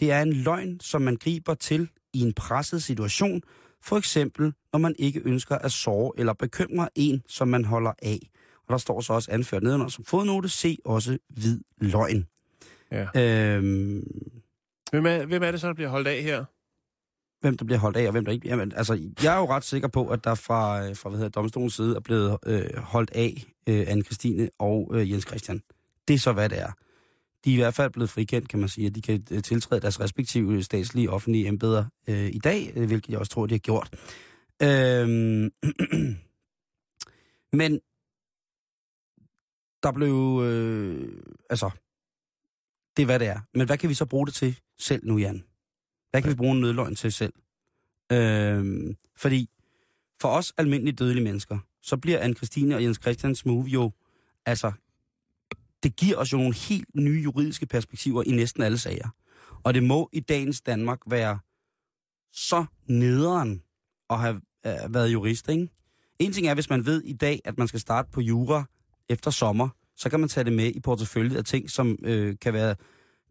[0.00, 3.42] det er en løgn, som man griber til i en presset situation,
[3.86, 8.18] for eksempel når man ikke ønsker at sove eller bekymre en, som man holder af.
[8.66, 12.26] Og der står så også anført nedenunder som fodnote, se også hvid løgn.
[12.92, 13.06] Ja.
[13.56, 14.02] Øhm,
[14.90, 16.44] Hvem, er, hvem er det så, der bliver holdt af her?
[17.40, 19.64] hvem der bliver holdt af, og hvem der ikke Jamen, altså, jeg er jo ret
[19.64, 23.10] sikker på, at der fra, øh, fra hvad hedder, domstolens side er blevet øh, holdt
[23.10, 25.62] af øh, anne Christine og øh, Jens Christian.
[26.08, 26.72] Det er så, hvad det er.
[27.44, 29.80] De er i hvert fald blevet frikendt, kan man sige, at de kan øh, tiltræde
[29.80, 33.58] deres respektive statslige offentlige embeder øh, i dag, øh, hvilket jeg også tror, de har
[33.58, 33.90] gjort.
[34.62, 35.50] Øhm,
[37.60, 37.80] men
[39.82, 41.70] der blev, øh, altså,
[42.96, 43.40] det er, hvad det er.
[43.54, 45.44] Men hvad kan vi så bruge det til selv nu, Jan?
[46.10, 47.32] Hvad kan vi bruge en nødløgn til selv?
[48.12, 49.50] Øhm, fordi
[50.20, 53.92] for os almindelige dødelige mennesker, så bliver anne Christine og Jens Christians move jo,
[54.46, 54.72] altså,
[55.86, 59.08] det giver os jo nogle helt nye juridiske perspektiver i næsten alle sager.
[59.62, 61.38] Og det må i dagens Danmark være
[62.32, 63.62] så nederen
[64.10, 65.68] at have øh, været jurist, ikke?
[66.18, 68.64] En ting er, hvis man ved i dag, at man skal starte på jura
[69.08, 72.52] efter sommer, så kan man tage det med i porteføljet af ting, som øh, kan,
[72.52, 72.74] være,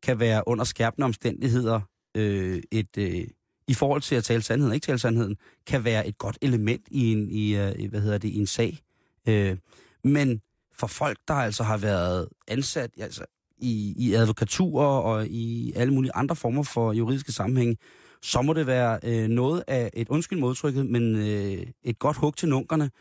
[0.04, 1.82] kan være under skærpende omstændigheder
[2.18, 3.28] øh, et, øh,
[3.68, 5.38] i forhold til at tale sandheden og ikke tale sandheden,
[5.68, 8.80] kan være et godt element i en, i, øh, hvad hedder det, i en sag.
[9.28, 9.58] Øh,
[10.04, 10.42] men
[10.80, 13.26] for folk, der altså har været ansat altså,
[13.58, 17.78] i, i advokaturer og i alle mulige andre former for juridiske sammenhænge,
[18.22, 22.38] så må det være øh, noget af et undskyld modtrykket, men øh, et godt hug
[22.38, 22.92] til nunkerne,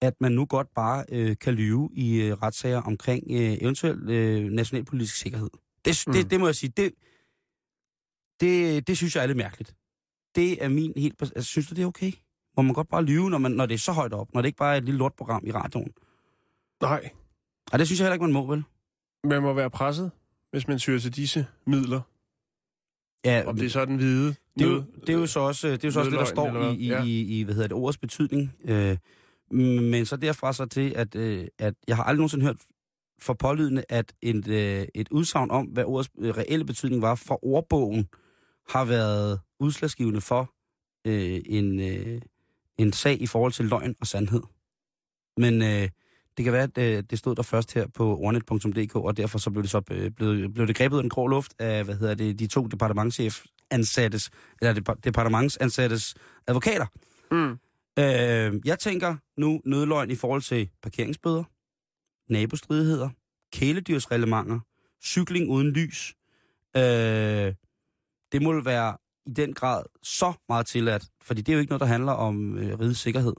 [0.00, 4.50] at man nu godt bare øh, kan lyve i øh, retssager omkring øh, eventuel øh,
[4.50, 5.50] nationalpolitisk sikkerhed.
[5.84, 6.12] Det, mm.
[6.12, 6.92] det, det må jeg sige, det,
[8.40, 9.74] det, det synes jeg er lidt mærkeligt.
[10.34, 11.22] Det er min helt...
[11.22, 12.12] Altså, synes du, det er okay?
[12.56, 14.48] Må man godt bare lyve, når, man, når det er så højt op, når det
[14.48, 15.92] ikke bare er et lille lortprogram i radioen?
[16.80, 17.10] Nej,
[17.72, 18.62] Og det synes jeg heller ikke, man må, vel?
[19.24, 20.10] man må være presset,
[20.50, 22.00] hvis man syr til disse midler.
[23.24, 24.34] Ja, Om det er så den hvide.
[24.58, 26.24] det, er jo, det er jo så også det, er jo så også det der
[26.24, 27.04] står i, i, Ja.
[27.04, 28.52] i, i, hvad hedder det, ordets betydning.
[28.64, 28.96] Øh,
[29.50, 32.56] men så derfra så til, at, øh, at jeg har aldrig nogensinde hørt
[33.20, 37.44] for pålydende, at et, øh, et udsagn om, hvad ordets øh, reelle betydning var for
[37.44, 38.08] ordbogen,
[38.68, 40.54] har været udslagsgivende for
[41.06, 42.20] øh, en, øh,
[42.78, 44.42] en sag i forhold til løgn og sandhed.
[45.36, 45.88] Men øh,
[46.40, 49.50] det kan være, at øh, det stod der først her på ordnet.dk, og derfor så
[49.50, 52.14] blev det, så, øh, blev, blev det grebet af den grå luft af, hvad hedder
[52.14, 56.14] det, de to departementchef ansattes, eller dep- departementsansattes
[56.46, 56.86] advokater.
[57.30, 57.58] Mm.
[57.98, 61.44] Øh, jeg tænker nu nødløgn i forhold til parkeringsbøder,
[62.32, 63.08] nabostridigheder,
[63.52, 64.60] kæledyrsreglementer,
[65.04, 66.14] cykling uden lys.
[66.76, 67.54] Øh,
[68.32, 71.80] det må være i den grad så meget tilladt, fordi det er jo ikke noget,
[71.80, 73.34] der handler om øh, rigets sikkerhed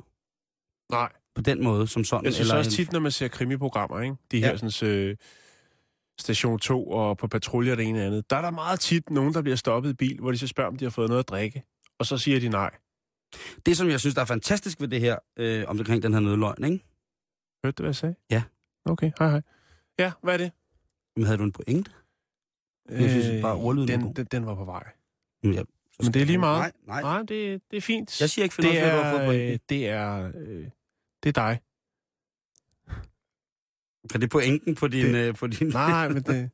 [0.92, 1.12] Nej.
[1.36, 2.26] På den måde som sådan.
[2.26, 4.16] Jeg synes eller også tit, når man ser krimiprogrammer, ikke?
[4.32, 4.46] de Ja.
[4.48, 5.16] her sådan, øh,
[6.20, 9.34] station 2 og på patruljer det ene og andet, der er der meget tit nogen,
[9.34, 11.30] der bliver stoppet i bil, hvor de så spørger, om de har fået noget at
[11.30, 11.64] drikke.
[12.00, 12.72] Og så siger de nej.
[13.66, 16.64] Det, som jeg synes, der er fantastisk ved det her, øh, omkring den her nødløgn,
[16.64, 16.86] ikke?
[17.66, 18.16] Hørte du, hvad jeg sagde?
[18.32, 18.44] Ja.
[18.86, 19.42] Okay, hej hej.
[20.00, 20.52] Ja, hvad er det?
[21.16, 21.92] Men havde du en pointe?
[22.90, 24.84] Jeg synes bare, ordlyden den, den, den var på vej.
[25.44, 25.62] Men, ja,
[26.04, 26.60] Men det er lige meget.
[26.88, 27.02] Nej, nej.
[27.02, 28.22] Nej, det, det er fint.
[28.22, 30.68] Jeg siger ikke, for det noget, før du har er, fået øh, det er, øh,
[31.24, 31.62] det er dig.
[34.14, 35.06] Er det pointen på din...
[35.14, 36.52] det- øh, på din Nej, men det,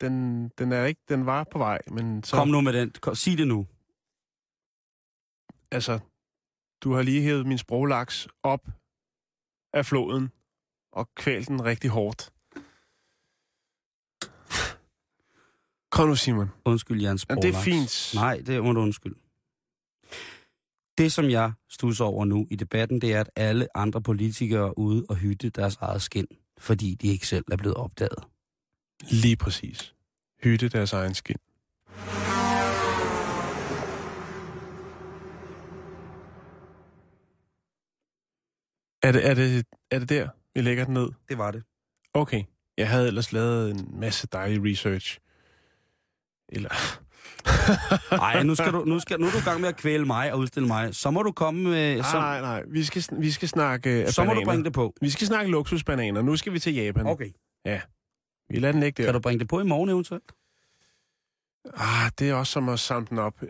[0.00, 2.90] den, den er ikke, den var på vej, men så, Kom nu med den.
[2.90, 3.66] Kom, sig det nu.
[5.70, 5.98] altså,
[6.80, 8.66] du har lige hævet min sproglaks op
[9.72, 10.30] af floden
[10.92, 12.30] og kvalt den rigtig hårdt.
[15.90, 16.48] Kom nu, Simon.
[16.64, 18.10] Undskyld, Jens Jamen, det er fint.
[18.14, 19.18] Nej, det må du undskylde.
[20.98, 24.78] Det, som jeg stusser over nu i debatten, det er, at alle andre politikere er
[24.78, 26.26] ude og hytte deres eget skin,
[26.58, 28.24] fordi de ikke selv er blevet opdaget.
[29.10, 29.94] Lige præcis.
[30.42, 31.36] Hytte deres egen skin.
[39.02, 41.10] Er det, er, det, er det der, vi lægger den ned?
[41.28, 41.62] Det var det.
[42.14, 42.44] Okay.
[42.76, 45.18] Jeg havde ellers lavet en masse dejlig research.
[46.48, 47.03] Eller...
[48.10, 50.32] Nej, nu, skal du, nu, skal, nu er du i gang med at kvæle mig
[50.32, 50.94] og udstille mig.
[50.94, 52.02] Så må du komme med...
[52.02, 54.40] Så, Nej, nej, vi skal, vi skal snakke uh, så må bananer.
[54.40, 54.94] du bringe det på.
[55.00, 56.22] Vi skal snakke luksusbananer.
[56.22, 57.06] Nu skal vi til Japan.
[57.06, 57.30] Okay.
[58.48, 59.06] Vi lader den ligge der.
[59.06, 60.32] Kan du bringe det på i morgen eventuelt?
[61.74, 63.42] Ah, det er også som at samle den op.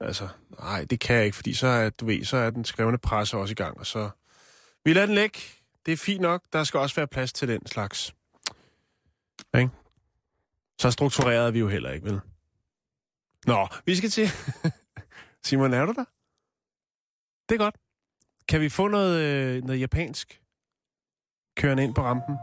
[0.00, 0.28] Altså,
[0.60, 3.36] nej, det kan jeg ikke, fordi så er, du ved, så er den skrevne presse
[3.36, 4.10] også i gang, og så...
[4.84, 5.38] Vi lader den ligge.
[5.86, 6.42] Det er fint nok.
[6.52, 8.14] Der skal også være plads til den slags.
[9.58, 9.70] Ikke?
[10.78, 12.20] Så struktureret er vi jo heller ikke, vel?
[13.46, 14.28] Nå, vi skal til...
[15.44, 16.04] Simon, er du der?
[17.48, 17.76] Det er godt.
[18.48, 20.42] Kan vi få noget, øh, noget japansk
[21.56, 22.36] kørende ind på rampen?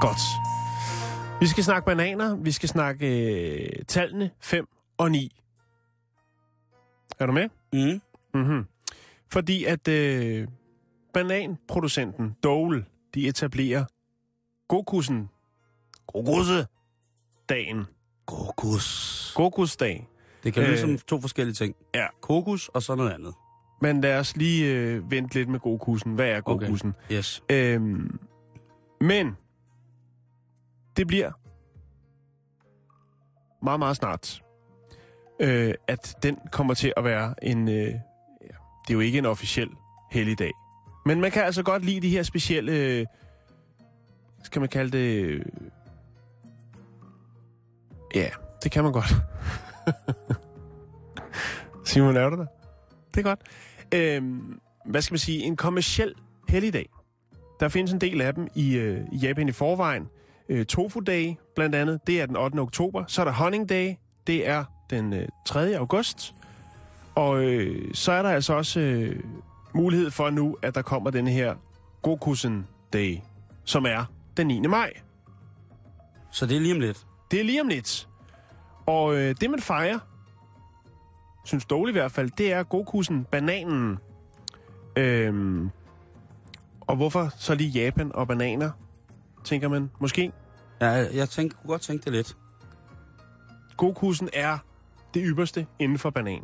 [0.00, 0.20] Godt.
[1.40, 2.36] Vi skal snakke bananer.
[2.36, 4.66] Vi skal snakke øh, tallene 5
[4.98, 5.40] og 9.
[7.18, 7.48] Er du med?
[7.72, 8.00] Mm.
[8.34, 8.66] Mm-hmm.
[9.32, 10.48] Fordi at øh,
[11.14, 13.84] bananproducenten Dole, de etablerer
[14.70, 15.28] Gokusen.
[16.06, 16.66] Gokusse.
[17.48, 17.84] Dagen.
[18.26, 19.32] Kokos.
[19.36, 20.08] Gokusdag.
[20.44, 20.78] Det kan lyde Øh.
[20.78, 21.74] som to forskellige ting.
[21.94, 22.06] Ja.
[22.20, 23.34] Kokos og så noget andet.
[23.82, 26.14] Men lad os lige øh, vente lidt med Gokusen.
[26.14, 26.66] Hvad er Okay.
[26.66, 26.94] Gokusen?
[27.12, 27.42] Yes.
[27.50, 28.18] Øhm,
[29.00, 29.36] men
[30.96, 31.30] det bliver
[33.64, 34.42] meget, meget snart,
[35.40, 37.68] øh, at den kommer til at være en...
[37.68, 37.88] Øh, ja,
[38.86, 39.68] det er jo ikke en officiel
[40.10, 40.52] helligdag.
[41.06, 43.06] Men man kan altså godt lide de her specielle...
[44.42, 45.24] Skal man kalde det...
[45.24, 45.44] Øh,
[48.14, 48.28] ja,
[48.62, 49.14] det kan man godt.
[51.88, 52.46] Simon, er du der?
[53.14, 53.40] Det er godt.
[53.94, 55.42] Øhm, hvad skal man sige?
[55.42, 56.14] En kommersiel
[56.48, 56.88] helligdag.
[57.60, 60.08] Der findes en del af dem i, øh, i Japan i forvejen.
[60.48, 62.58] Øh, Tofu Day, blandt andet, det er den 8.
[62.58, 63.04] oktober.
[63.06, 63.94] Så er der Honning Day,
[64.26, 65.76] det er den øh, 3.
[65.76, 66.34] august.
[67.14, 69.20] Og øh, så er der altså også øh,
[69.74, 71.54] mulighed for nu, at der kommer den her
[72.02, 73.18] Gokusen Day,
[73.64, 74.04] som er
[74.40, 74.60] den 9.
[74.60, 74.92] maj.
[76.32, 77.06] Så det er lige om lidt.
[77.30, 78.08] Det er lige om lidt.
[78.86, 79.98] Og øh, det, man fejrer,
[81.44, 83.98] synes Dole i hvert fald, det er Gokusen, bananen.
[84.96, 85.70] Øhm,
[86.80, 88.70] og hvorfor så lige Japan og bananer,
[89.44, 90.32] tænker man måske?
[90.80, 92.36] Ja, jeg tænker, kunne godt tænke det lidt.
[93.76, 94.58] Gokusen er
[95.14, 96.42] det ypperste inden for banan.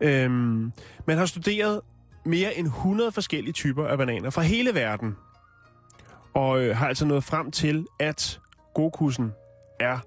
[0.00, 0.72] Øhm,
[1.06, 1.80] man har studeret
[2.24, 5.16] mere end 100 forskellige typer af bananer fra hele verden.
[6.34, 8.40] Og øh, har altså nået frem til, at
[8.74, 9.32] Gokusen
[9.80, 9.98] er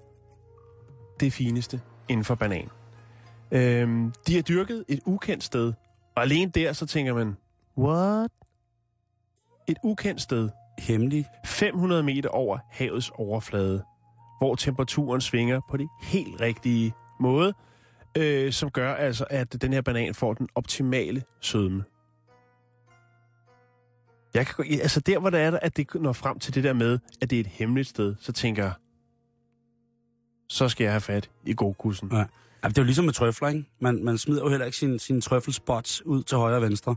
[1.20, 2.68] det fineste inden for banan.
[3.50, 5.72] Øhm, de er dyrket et ukendt sted.
[6.16, 7.36] Og alene der, så tænker man,
[7.78, 8.30] what?
[9.68, 10.48] Et ukendt sted.
[10.78, 11.26] Hemmelig.
[11.46, 13.82] 500 meter over havets overflade,
[14.38, 17.54] hvor temperaturen svinger på det helt rigtige måde,
[18.16, 21.84] øh, som gør altså, at den her banan får den optimale sødme.
[24.38, 26.98] Jeg kan, altså der, hvor det er, at det når frem til det der med,
[27.20, 28.72] at det er et hemmeligt sted, så tænker jeg,
[30.48, 32.08] så skal jeg have fat i godkussen.
[32.12, 32.16] Ja.
[32.64, 33.64] Ja, det er jo ligesom med trøfler, ikke?
[33.80, 36.96] Man, man smider jo heller ikke sine sin trøffelspots ud til højre og venstre.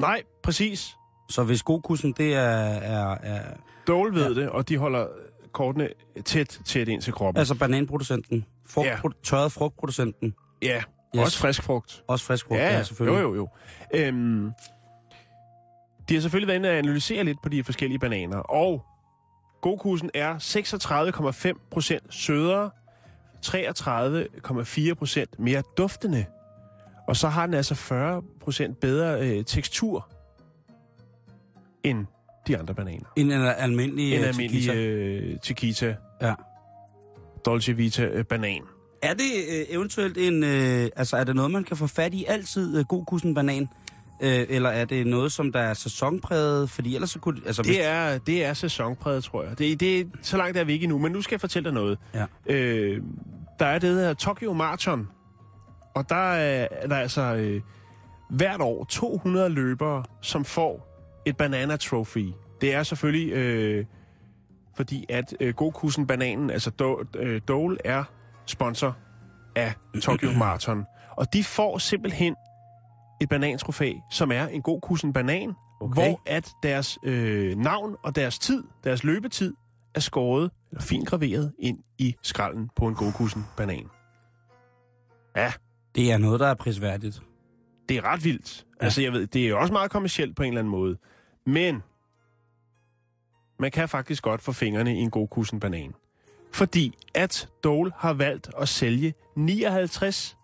[0.00, 0.96] Nej, præcis.
[1.28, 2.40] Så hvis godkussen, det er...
[2.40, 3.42] er, er
[3.86, 4.40] Dole ved ja.
[4.40, 5.06] det, og de holder
[5.52, 5.88] kortene
[6.24, 7.38] tæt, tæt ind til kroppen.
[7.38, 8.96] altså bananproducenten, frugt, Ja.
[9.22, 10.82] tørret frugtproducenten, ja,
[11.16, 11.24] Yes.
[11.24, 12.04] også frisk frugt.
[12.06, 13.22] også frisk frugt, ja, ja, jo, selvfølgelig.
[13.22, 13.48] jo, jo.
[13.94, 14.50] Øhm,
[16.10, 18.82] de har selvfølgelig været inde og analysere lidt på de forskellige bananer, og
[19.62, 20.34] godkussen er
[21.54, 22.70] 36,5 procent sødere,
[23.46, 26.24] 33,4 procent mere duftende,
[27.08, 30.08] og så har den altså 40 procent bedre øh, tekstur
[31.84, 32.06] end
[32.46, 33.06] de andre bananer.
[33.16, 34.80] En al- almindelig, En øh, almindelig Chiquita.
[34.80, 36.34] øh, Chiquita, Ja.
[37.44, 38.62] Dolce Vita øh, banan.
[39.02, 40.44] Er det øh, eventuelt en...
[40.44, 43.68] Øh, altså, er det noget, man kan få fat i altid, øh, godkussen banan?
[44.22, 46.70] Øh, eller er det noget, som der er sæsonpræget?
[46.70, 47.40] Fordi ellers så kunne...
[47.46, 49.58] Altså, Det er, det er sæsonpræget, tror jeg.
[49.58, 51.98] Det, det, så langt er vi ikke endnu, men nu skal jeg fortælle dig noget.
[52.14, 52.26] Ja.
[52.46, 53.02] Øh,
[53.58, 55.08] der er det, der hedder Tokyo Marathon,
[55.94, 57.60] og der er, er der altså øh,
[58.30, 60.86] hvert år 200 løbere, som får
[61.26, 62.32] et banana trophy.
[62.60, 63.84] Det er selvfølgelig øh,
[64.76, 68.04] fordi, at øh, Gokusen Bananen, altså Do, øh, Dole, er
[68.46, 68.96] sponsor
[69.56, 70.84] af Tokyo Marathon.
[71.16, 72.34] Og de får simpelthen
[73.20, 75.52] et banantrofæ, som er en Gokusen Banan,
[75.82, 75.94] Okay.
[75.94, 79.54] hvor at deres øh, navn og deres tid, deres løbetid,
[79.94, 83.86] er skåret eller fint graveret ind i skralden på en Gokusen banan.
[85.36, 85.52] Ja,
[85.94, 87.22] Det er noget, der er prisværdigt.
[87.88, 88.66] det er ret vildt.
[88.80, 88.84] Ja.
[88.84, 90.96] Altså, jeg ved, det er jo også meget kommercielt på en eller anden måde.
[91.46, 91.82] Men
[93.58, 95.94] man kan faktisk godt få fingrene i en Gokusen banan.
[96.52, 100.36] Fordi at Dole har valgt at sælge 59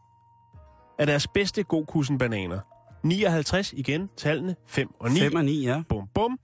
[0.99, 2.61] af deres bedste Gokusen bananer.
[3.03, 5.21] 59 igen, tallene 5 og 9.
[5.21, 5.83] 5 og 9, ja.
[5.89, 6.39] Bum, bum.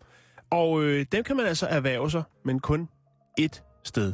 [0.51, 2.88] Og øh, dem kan man altså erhverve sig, men kun
[3.41, 4.12] ét sted.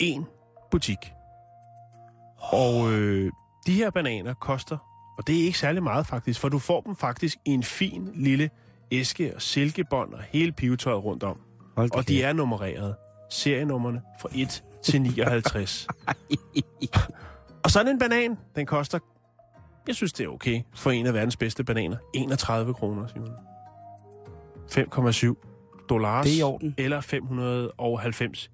[0.00, 0.26] En
[0.70, 0.98] butik.
[2.38, 3.32] Og øh,
[3.66, 4.78] de her bananer koster,
[5.18, 8.10] og det er ikke særlig meget faktisk, for du får dem faktisk i en fin
[8.14, 8.50] lille
[8.90, 11.40] æske og silkebånd og hele pivetøjet rundt om.
[11.76, 12.94] Hold Og de er nummereret.
[13.30, 15.86] Serienummerne fra 1 til 59.
[17.64, 18.98] og sådan en banan, den koster,
[19.86, 21.96] jeg synes det er okay, for en af verdens bedste bananer.
[22.14, 23.28] 31 kroner, Simon.
[24.70, 26.26] 5,7 dollars.
[26.26, 26.74] Det er i orden.
[26.78, 28.50] Eller 590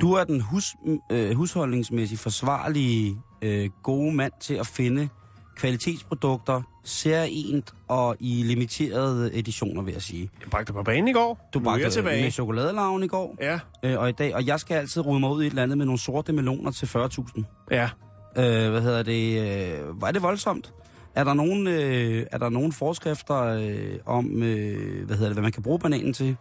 [0.00, 0.74] Du er den hus,
[1.10, 5.08] øh, husholdningsmæssigt forsvarlige øh, gode mand til at finde
[5.56, 10.30] kvalitetsprodukter, særligt og i limiterede editioner, vil jeg sige.
[10.40, 11.50] Jeg bragte på banen i går.
[11.54, 12.22] Du bragte tilbage.
[12.22, 15.30] med chokoladelaven i går, Ja, øh, og i dag, og jeg skal altid rode mig
[15.30, 17.42] ud i et eller andet med nogle sorte meloner til 40.000.
[17.70, 17.90] ja.
[18.36, 19.40] Øh, hvad hedder det?
[19.40, 20.72] Øh, var det voldsomt?
[21.14, 25.42] Er der nogen, øh, er der nogen forskrifter øh, om, øh, hvad hedder det, hvad
[25.42, 26.36] man kan bruge bananen til?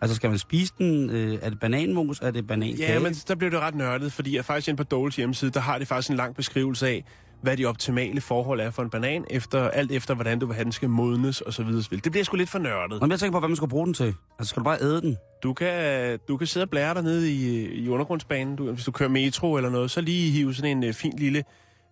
[0.00, 1.10] Altså, skal man spise den?
[1.10, 2.20] Øh, er det bananmos?
[2.20, 2.92] Er det banankage?
[2.92, 5.60] Ja, men der blev det ret nørdet, fordi jeg faktisk inde på Doles hjemmeside, der
[5.60, 7.04] har det faktisk en lang beskrivelse af,
[7.42, 10.64] hvad de optimale forhold er for en banan, efter, alt efter hvordan du vil have
[10.64, 11.82] den skal modnes og så videre.
[12.04, 13.00] Det bliver sgu lidt for nørdet.
[13.00, 14.14] Men jeg tænker på, hvad man skal bruge den til.
[14.38, 15.16] Altså, skal du bare æde den?
[15.42, 18.56] Du kan, du kan sidde og blære dig nede i, i undergrundsbanen.
[18.56, 21.44] Du, hvis du kører metro eller noget, så lige hive sådan en øh, fin lille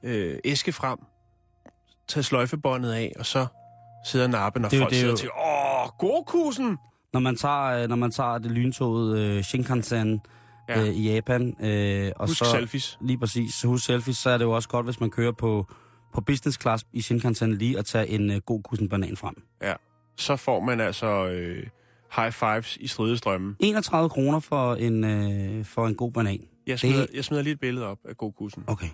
[0.03, 0.99] øh, æske frem,
[2.09, 3.47] tage sløjfebåndet af, og så
[4.07, 6.79] sidde og nappe, når Det folk det er sidder jo- til, åh, godkusen!
[7.13, 10.21] Når man tager, øh, når man tager det lyntoget øh, Shinkansen
[10.69, 10.81] Ja.
[10.81, 12.45] øh, i Japan, øh, og Husk så...
[12.51, 12.99] selfies.
[13.01, 13.55] Lige præcis.
[13.55, 15.67] Så husk selfies, så er det jo også godt, hvis man kører på,
[16.15, 19.35] på business class i Shinkansen lige at tage en øh, god kussen banan frem.
[19.63, 19.75] Ja.
[20.17, 21.67] Så får man altså øh,
[22.17, 23.57] high fives i stridestrømmen.
[23.59, 26.41] 31 kroner for en, øh, for en god banan.
[26.67, 28.65] Jeg smider, jeg smider lige et billede op af godkusen.
[28.67, 28.89] Okay.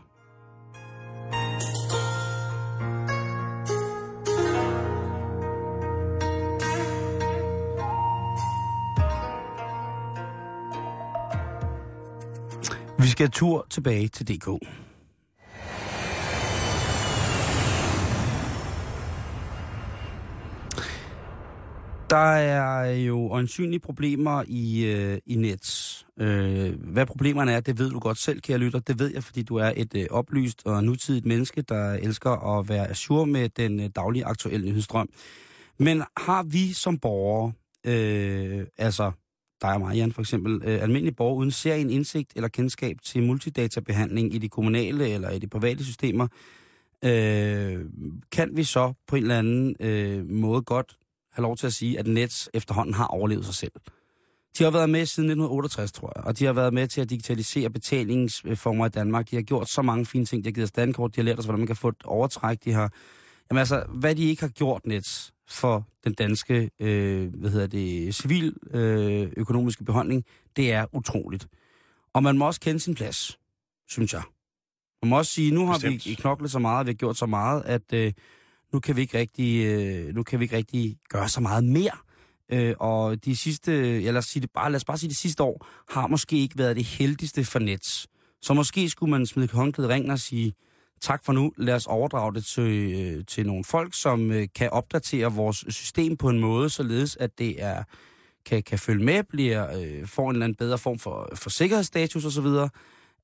[13.03, 14.47] Vi skal tur tilbage til DK.
[22.11, 26.07] Der er jo åndsynlige problemer i, øh, i Nets.
[26.21, 28.79] Øh, hvad problemerne er, det ved du godt selv, kære lytter.
[28.79, 32.69] Det ved jeg, fordi du er et øh, oplyst og nutidigt menneske, der elsker at
[32.69, 35.09] være assur med den øh, daglige aktuelle nyhedsstrøm.
[35.79, 37.53] Men har vi som borgere,
[37.87, 39.13] øh, altså
[39.63, 43.23] dig og mig, Jan, for eksempel, øh, almindelige borgere uden serien indsigt eller kendskab til
[43.23, 46.29] multidatabehandling i de kommunale eller i de private systemer,
[47.05, 47.81] øh,
[48.33, 50.97] kan vi så på en eller anden øh, måde godt
[51.33, 53.73] have lov til at sige, at Nets efterhånden har overlevet sig selv.
[54.59, 57.11] De har været med siden 1968, tror jeg, og de har været med til at
[57.11, 59.31] digitalisere betalingsformer i Danmark.
[59.31, 60.45] De har gjort så mange fine ting.
[60.45, 62.65] De har givet os dankort, de har lært os, hvordan man kan få et overtræk.
[62.65, 62.93] De har,
[63.51, 68.15] jamen altså, hvad de ikke har gjort, Nets, for den danske, øh, hvad hedder det,
[68.15, 70.25] civil øh, økonomiske beholdning,
[70.57, 71.47] det er utroligt.
[72.15, 73.39] Og man må også kende sin plads,
[73.89, 74.23] synes jeg.
[75.03, 76.07] Man må også sige, nu har Bestemt.
[76.07, 78.13] vi knoklet så meget, vi har gjort så meget, at øh,
[78.73, 81.97] nu kan vi ikke rigtig, øh, nu kan vi ikke rigtig gøre så meget mere.
[82.53, 85.17] Øh, og de sidste, ja, lad os, sige det bare, lad os bare sige det
[85.17, 88.07] sidste år, har måske ikke været det heldigste for Nets.
[88.43, 90.53] Så måske skulle man smide håndklædet ringen og sige,
[91.03, 94.71] tak for nu, lad os overdrage det til, øh, til nogle folk, som øh, kan
[94.71, 97.83] opdatere vores system på en måde, således at det er
[98.45, 102.25] kan, kan følge med, bliver, øh, får en eller anden bedre form for, for sikkerhedsstatus
[102.25, 102.47] osv.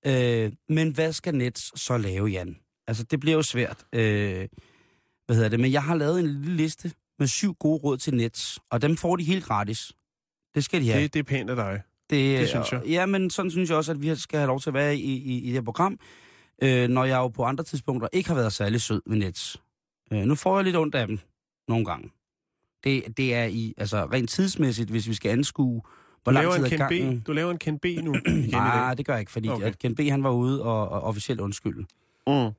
[0.07, 2.57] Øh, men hvad skal Nets så lave, Jan?
[2.87, 3.85] Altså, det bliver jo svært.
[3.93, 4.49] Øh,
[5.27, 5.61] hvad hedder det?
[5.61, 8.97] Men jeg har lavet en lille liste med syv gode råd til Nets, og dem
[8.97, 9.93] får de helt gratis.
[10.55, 11.03] Det skal de have.
[11.03, 11.83] Det, det er pænt af dig.
[12.11, 12.83] Det, Det synes jeg.
[12.87, 15.17] Ja, men sådan synes jeg også, at vi skal have lov til at være i,
[15.17, 15.99] i, i det her program,
[16.63, 19.63] øh, når jeg jo på andre tidspunkter ikke har været særlig sød med Nets.
[20.13, 21.19] Øh, nu får jeg lidt ondt af dem
[21.69, 22.11] nogle gange.
[22.85, 25.83] Det, det er i, altså rent tidsmæssigt, hvis vi skal anskue,
[26.23, 27.21] hvor lang tid er gangen.
[27.21, 27.27] B.
[27.27, 28.15] du laver en Ken B nu.
[28.51, 29.67] Nej, det gør jeg ikke, fordi Okay.
[29.67, 30.01] at Ken B.
[30.01, 31.87] han var ude og, og officielt undskylde.
[32.27, 32.51] Mm.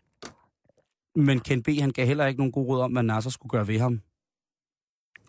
[1.16, 1.68] Men Ken B.
[1.80, 4.02] han gav heller ikke nogen god råd om, hvad Nasser skulle gøre ved ham.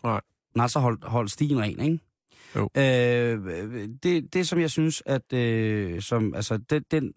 [0.03, 0.21] Nej.
[0.55, 1.99] Nasser holdt, holdt stigen ren, ikke?
[2.55, 2.69] Jo.
[2.77, 7.13] Øh, det, det, som jeg synes, at øh, som, altså, den, den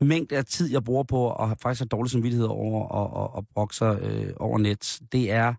[0.00, 3.46] mængde af tid, jeg bruger på, og faktisk har dårlig samvittighed over og, og, og
[3.48, 5.54] brokser øh, over net, det er,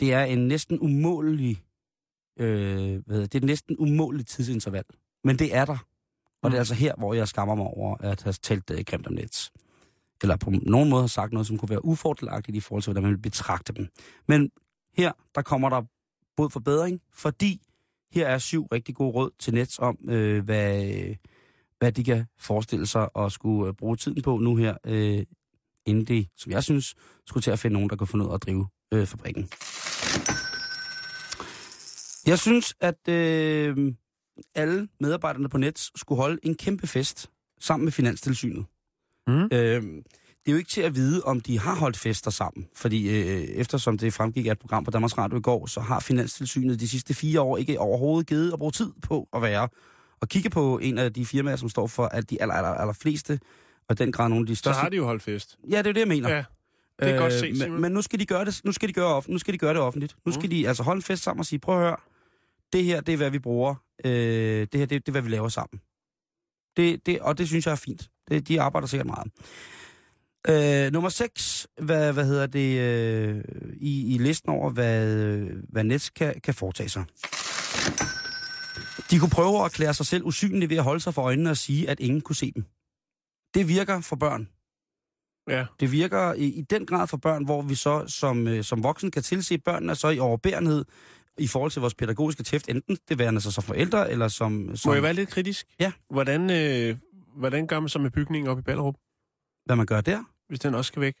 [0.00, 1.64] det er en næsten umålelig,
[2.38, 4.84] øh, hvad det er et næsten umålelig tidsinterval.
[5.24, 5.78] Men det er der.
[6.42, 6.60] Og det er Mm.
[6.60, 9.50] altså her, hvor jeg skammer mig over at have talt øh, grimt om net.
[10.22, 13.02] Eller på nogen måde har sagt noget, som kunne være ufordelagtigt i forhold til, hvordan
[13.02, 13.88] man vil betragte dem.
[14.28, 14.50] Men
[14.96, 15.82] her, der kommer der
[16.36, 17.62] både forbedring, fordi
[18.12, 20.84] her er syv rigtig gode råd til Nets om, øh, hvad,
[21.82, 25.22] hvad de kan forestille sig at skulle øh, bruge tiden på nu her, øh,
[25.86, 26.94] inden de, som jeg synes,
[27.26, 29.48] skulle til at finde nogen, der kan få noget at drive øh, fabrikken.
[32.26, 33.94] Jeg synes, at øh,
[34.54, 38.64] alle medarbejderne på Nets skulle holde en kæmpe fest sammen med Finanstilsynet.
[39.26, 39.44] Mm.
[39.52, 39.82] Øh,
[40.44, 43.42] det er jo ikke til at vide, om de har holdt fester sammen, fordi øh,
[43.42, 46.88] eftersom det fremgik af et program på Danmarks Radio i går, så har Finanstilsynet de
[46.88, 49.68] sidste fire år ikke overhovedet givet at bruge tid på at være
[50.22, 52.94] og kigge på en af de firmaer, som står for at de aller, aller, aller
[52.94, 53.40] fleste,
[53.88, 54.80] og den grad nogle af de Så største...
[54.80, 55.58] har de jo holdt fest.
[55.70, 56.28] Ja, det er det, jeg mener.
[56.28, 56.44] Ja,
[57.00, 59.06] det er godt set, men, men nu skal de gøre det, nu skal de gøre,
[59.06, 60.16] off, nu skal de gøre det offentligt.
[60.26, 60.50] Nu skal Mm.
[60.50, 61.96] de altså holde en fest sammen og sige, prøv at høre,
[62.72, 63.74] det her, det er, hvad vi bruger.
[64.04, 65.80] Øh, det her, det, det er, hvad vi laver sammen.
[66.76, 68.08] Det, det, og det synes jeg er fint.
[68.30, 69.32] Det, de arbejder sikkert meget.
[70.86, 75.16] Øh, nummer 6, hvad, hvad hedder det, øh, i, i listen over, hvad,
[75.68, 77.04] hvad Nets kan, kan foretage sig.
[79.12, 81.56] De kunne prøve at erklære sig selv usynlige ved at holde sig for øjnene og
[81.56, 82.64] sige, at ingen kunne se dem.
[83.54, 84.48] Det virker for børn.
[85.48, 85.66] Ja.
[85.80, 89.10] Det virker i, i den grad for børn, hvor vi så som, øh, som voksen
[89.10, 90.84] kan tilse børnene så i overbærenhed
[91.38, 94.76] i forhold til vores pædagogiske tæft, enten det værende sig som forældre, eller som...
[94.76, 95.66] som Må jeg være lidt kritisk?
[95.80, 95.92] Ja.
[96.10, 96.98] Hvordan, øh,
[97.36, 98.94] hvordan gør man så med bygningen op i Ballerup,
[99.64, 100.24] Hvad man gør der?
[100.48, 101.14] hvis den også skal væk?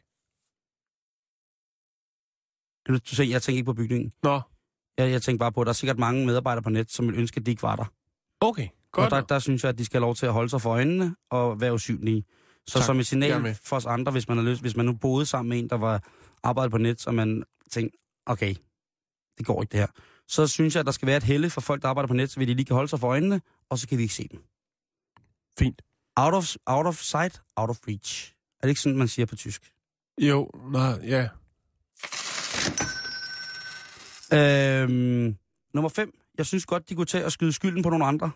[2.86, 4.12] Du, du ser, jeg tænker ikke på bygningen.
[4.22, 4.40] Nå,
[4.98, 7.14] Jeg, jeg tænker bare på, at der er sikkert mange medarbejdere på net, som vil
[7.18, 7.84] ønske, at de ikke var der.
[8.40, 8.68] okay.
[8.94, 9.10] Og Godt.
[9.10, 11.16] der, der synes jeg, at de skal have lov til at holde sig for øjnene
[11.30, 12.24] og være usynlige.
[12.66, 12.86] Så Tak.
[12.86, 15.48] som et signal for os andre, hvis man, har lyst, hvis man nu boede sammen
[15.48, 16.02] med en, der var
[16.42, 18.54] arbejdet på net, og man tænkte, okay,
[19.38, 19.86] det går ikke det her.
[20.28, 22.30] Så synes jeg, at der skal være et helle for folk, der arbejder på net,
[22.30, 24.28] så vi de lige kan holde sig for øjnene, og så kan vi ikke se
[24.30, 24.40] dem.
[25.58, 25.82] Fint.
[26.16, 28.34] Out of, out of sight, out of reach.
[28.60, 29.72] Er det ikke sådan, man siger på tysk?
[30.20, 31.28] Jo, nej, ja.
[34.32, 35.36] Øhm,
[35.74, 36.18] nummer 5.
[36.38, 38.30] Jeg synes godt, de kunne tage og skyde skylden på nogle andre.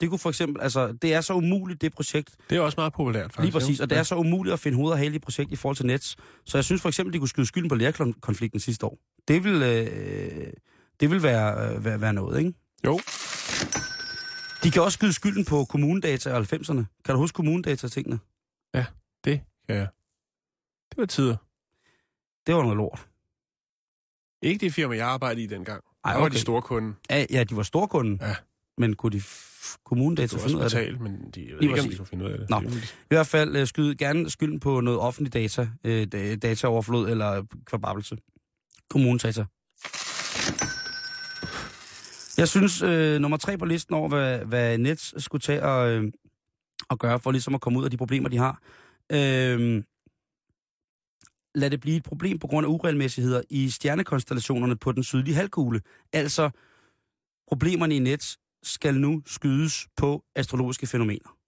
[0.00, 2.92] Det kunne for eksempel, altså, det er så umuligt, det projekt, Det er også meget
[2.92, 3.40] populært, faktisk.
[3.42, 5.56] Lige præcis, og det er så umuligt at finde hoved og hale i projekt i
[5.56, 6.16] forhold til Nets.
[6.44, 8.98] Så jeg synes for eksempel, de kunne skyde skylden på lærerkonflikten sidste år.
[9.28, 10.52] Det vil, øh,
[11.00, 12.52] det vil være, øh, være, være noget, ikke?
[12.86, 13.00] Jo.
[14.62, 17.02] De kan også skyde skylden på kommunedata og 90'erne.
[17.04, 18.18] Kan du huske kommunedata-tingene?
[19.24, 19.88] Det kan jeg.
[20.90, 21.36] Det var tider.
[22.46, 23.08] Det var noget lort.
[24.42, 25.82] Ikke det firma, jeg arbejdede i dengang.
[26.04, 26.34] Ej, Der var okay.
[26.34, 26.96] de store kunden.
[27.10, 28.18] Ja, ja de var storkunden.
[28.22, 28.34] Ja.
[28.78, 30.78] Men kunne de f- Det kommunedata kunne finde ud af det?
[30.78, 32.50] betale, men de, jeg ved ikke, om de kunne finde ud af det.
[32.50, 32.60] Nå.
[32.60, 37.10] Det I hvert fald øh, skyde gerne skylden på noget offentlig data, øh, da- dataoverflod
[37.10, 38.16] eller kvababbelse.
[38.90, 39.44] Kommunedata.
[42.38, 46.04] Jeg synes, øh, nummer tre på listen over, hvad, hvad Nets skulle tage og, øh,
[46.88, 48.62] og gøre for ligesom at komme ud af de problemer, de har.
[49.12, 49.82] Øh,
[51.54, 55.80] lad det blive et problem på grund af uregelmæssigheder i stjernekonstellationerne på den sydlige halvkugle.
[56.12, 56.50] Altså,
[57.48, 61.38] problemerne i net skal nu skydes på astrologiske fænomener.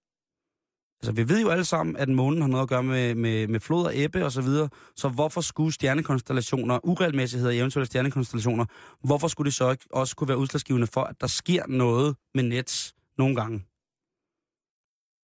[1.03, 3.61] Altså, vi ved jo alle sammen, at månen har noget at gøre med, med, med
[3.61, 4.69] flod og æbbe og så videre.
[4.97, 8.65] Så hvorfor skulle stjernekonstellationer, uregelmæssigheder i eventuelle stjernekonstellationer,
[9.05, 12.43] hvorfor skulle det så ikke også kunne være udslagsgivende for, at der sker noget med
[12.43, 13.65] Nets nogle gange?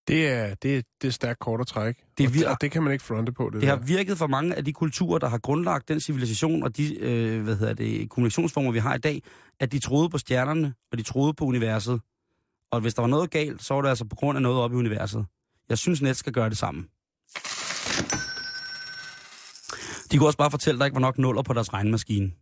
[0.08, 2.02] Det er, det, er, det er stærkt kort at trække.
[2.18, 3.84] Det og, vir- og det kan man ikke fronte på, det, Det det har der.
[3.84, 7.56] virket for mange af de kulturer, der har grundlagt den civilisation og de øh, hvad
[7.56, 9.22] hedder det, kommunikationsformer, vi har i dag,
[9.60, 12.00] at de troede på stjernerne, og de troede på universet.
[12.72, 14.72] Og hvis der var noget galt, så var det altså på grund af noget op
[14.72, 15.26] i universet.
[15.68, 16.84] Jeg synes, net skal gøre det samme.
[20.12, 22.32] De kunne også bare fortælle, at der ikke var nok nuller på deres regnmaskine.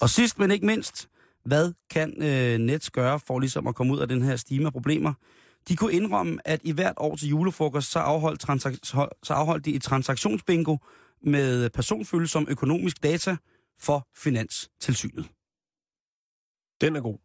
[0.00, 1.08] Og sidst, men ikke mindst,
[1.44, 4.72] hvad kan øh, Nets gøre for ligesom at komme ud af den her stime af
[4.72, 5.12] problemer?
[5.68, 8.78] De kunne indrømme, at i hvert år til julefrokost, så afholdt, transak-
[9.22, 10.76] så afholdt de et transaktionsbingo
[11.24, 13.36] med personfølsom økonomisk data
[13.80, 15.26] for Finanstilsynet.
[16.80, 17.18] Den er god.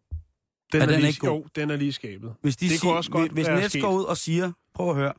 [0.71, 1.29] Den Er er, den lige, ikke god?
[1.41, 2.35] Jo, den er lige skabet.
[2.41, 3.81] Hvis, de Det kunne også godt hvis Nets sket.
[3.81, 5.13] går ud og siger, prøv at høre,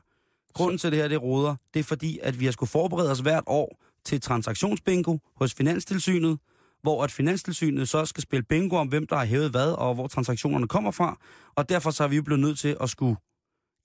[0.53, 3.19] grunden til det her, det råder, det er fordi, at vi har skulle forberede os
[3.19, 6.39] hvert år til transaktionsbingo hos Finanstilsynet,
[6.81, 10.07] hvor at Finanstilsynet så skal spille bingo om, hvem der har hævet hvad, og hvor
[10.07, 11.17] transaktionerne kommer fra.
[11.55, 13.15] Og derfor så er vi jo blevet nødt til at skulle,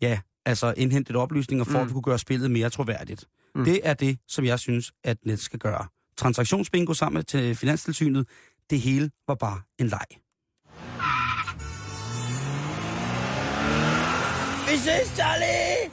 [0.00, 1.82] ja, altså indhente lidt oplysninger, for mm.
[1.82, 3.24] at vi kunne gøre spillet mere troværdigt.
[3.54, 3.64] Mm.
[3.64, 5.86] Det er det, som jeg synes, at Net skal gøre.
[6.16, 8.28] Transaktionsbingo sammen med til Finanstilsynet,
[8.70, 10.06] det hele var bare en leg.
[14.68, 15.90] Vi ses, Charlie!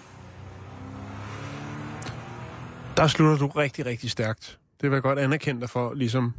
[2.97, 4.59] Der slutter du rigtig, rigtig stærkt.
[4.81, 6.33] Det vil jeg godt anerkende dig for, ligesom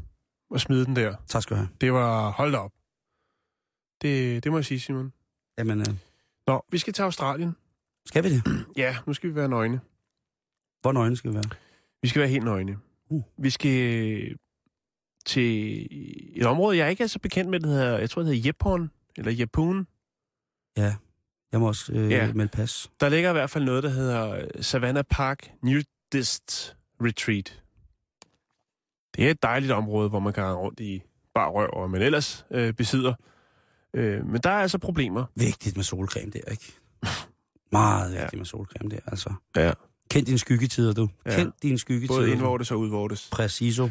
[0.55, 1.17] at smide den der.
[1.29, 1.69] Tak skal du have.
[1.81, 2.73] Det var hold da op.
[4.03, 5.13] Det, det må jeg sige, Simon.
[5.59, 5.87] Jamen, øh,
[6.47, 7.57] Nå, vi skal til Australien.
[8.07, 8.43] skal vi det?
[8.77, 9.81] Ja, nu skal vi være nøgne.
[10.81, 11.51] Hvor nøgne skal vi være?
[12.03, 12.79] Vi skal være helt nøgne.
[13.11, 13.23] Uh.
[13.39, 14.37] Vi skal
[15.27, 15.89] til
[16.41, 18.91] et område, jeg ikke er så bekendt med, det hedder, jeg tror, det hedder Jepon,
[19.17, 19.87] eller Jepun.
[20.77, 20.97] Ja,
[21.53, 22.27] jeg må også øh, ja.
[22.27, 22.33] Ja.
[22.33, 22.91] melde pas.
[23.01, 27.62] Der ligger i hvert fald noget, der hedder øh, Savannah Park Nudist Retreat.
[29.17, 31.03] Det er et dejligt område, hvor man kan rende rundt i
[31.35, 33.15] bare røv, og man ellers øh, besidder.
[33.95, 35.25] Øh, men der er altså problemer.
[35.35, 36.73] Vigtigt med solcreme der, ikke?
[37.73, 38.21] Meget Ja.
[38.21, 39.35] vigtigt med solcreme der, altså.
[39.57, 39.73] Ja.
[40.11, 41.09] Kend dine skyggetider, du.
[41.27, 41.37] Ja.
[41.37, 42.19] Kend dine skyggetider.
[42.21, 43.29] Både indvortes og udvortes.
[43.33, 43.91] Præciso.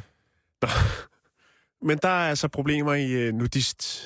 [1.88, 4.02] Men der er altså problemer i øh, nudist,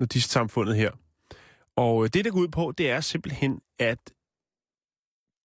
[0.00, 0.90] nudist-samfundet her.
[1.76, 3.98] Og øh, det, der går ud på, det er simpelthen, at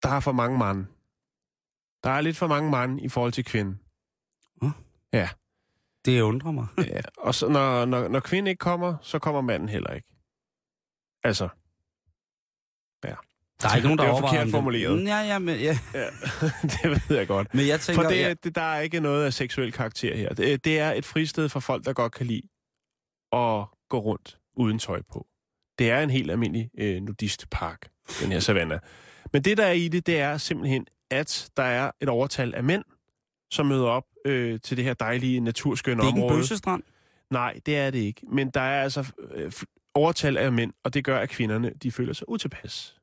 [0.04, 0.86] der er for mange mand.
[2.04, 3.80] Der er lidt for mange mand i forhold til kvinden.
[6.06, 6.68] Det undrer mig.
[6.78, 7.02] Ja.
[7.18, 10.08] Og så, når, når, når kvinden ikke kommer, så kommer manden heller ikke.
[11.24, 11.50] Altså,
[13.62, 14.52] Der er ikke nogen, der Det overvejer forkert det.
[14.52, 15.04] formuleret.
[15.06, 15.78] Ja, ja, men, ja.
[15.94, 16.06] ja,
[16.74, 17.54] det ved jeg godt.
[17.54, 18.02] men jeg tænker...
[18.04, 20.34] For det, ja, er- det, der er ikke noget af seksuel karakter her.
[20.34, 22.42] Det, det er et fristed for folk, der godt kan lide
[23.32, 25.28] at gå rundt uden tøj på.
[25.80, 27.90] Det er en helt almindelig øh, nudistpark,
[28.22, 28.80] den her savanna.
[29.34, 32.64] Men det, der er i det, det er simpelthen, at der er et overtal af
[32.64, 32.84] mænd,
[33.52, 36.40] som møder op øh, til det her dejlige, naturskønne det er ikke en område.
[36.40, 36.84] bøssestrand.
[37.30, 38.22] Nej, det er det ikke.
[38.32, 39.52] Men der er altså øh,
[39.94, 42.96] overtal af mænd, og det gør, at kvinderne de føler sig utilpas.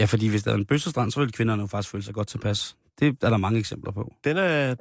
[0.00, 2.28] Ja, fordi hvis der er en bøssestrand, så vil kvinderne jo faktisk føle sig godt
[2.28, 2.76] tilpas.
[3.00, 4.14] Det er der mange eksempler på.
[4.24, 4.74] Den er,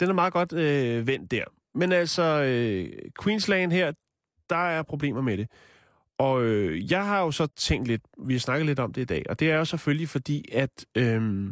[0.00, 1.44] den er meget godt øh, vendt der.
[1.74, 3.92] Men altså, øh, Queensland her,
[4.50, 5.48] der er problemer med det.
[6.18, 9.04] Og øh, jeg har jo så tænkt lidt, vi har snakket lidt om det i
[9.04, 11.48] dag, og det er jo selvfølgelig fordi, at øh,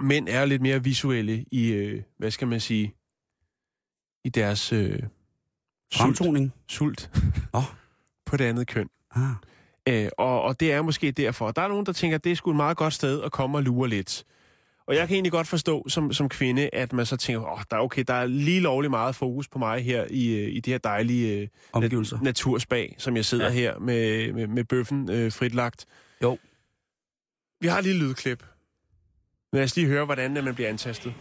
[0.00, 2.94] mænd er lidt mere visuelle i, øh, hvad skal man sige,
[4.24, 5.02] i deres øh,
[5.94, 6.52] Fremtoning.
[6.68, 7.10] sult
[7.54, 7.62] Åh.
[8.26, 8.88] på det andet køn.
[9.14, 9.22] Ah.
[9.88, 11.50] Øh, og, og det er måske derfor.
[11.50, 13.58] Der er nogen, der tænker, at det er sgu et meget godt sted at komme
[13.58, 14.24] og lure lidt.
[14.86, 17.76] Og jeg kan egentlig godt forstå som, som kvinde, at man så tænker, åh, der
[17.76, 20.72] er okay, der er lige lovlig meget fokus på mig her i, øh, i det
[20.72, 22.16] her dejlige øh, Omgivelser.
[22.16, 23.50] nat- naturspag, som jeg sidder ja.
[23.52, 25.86] her med, med, med bøffen øh, fritlagt.
[26.22, 26.38] Jo.
[27.60, 28.44] Vi har lige et lydklip.
[29.52, 31.14] Lad os lige høre, hvordan øh, man bliver antastet.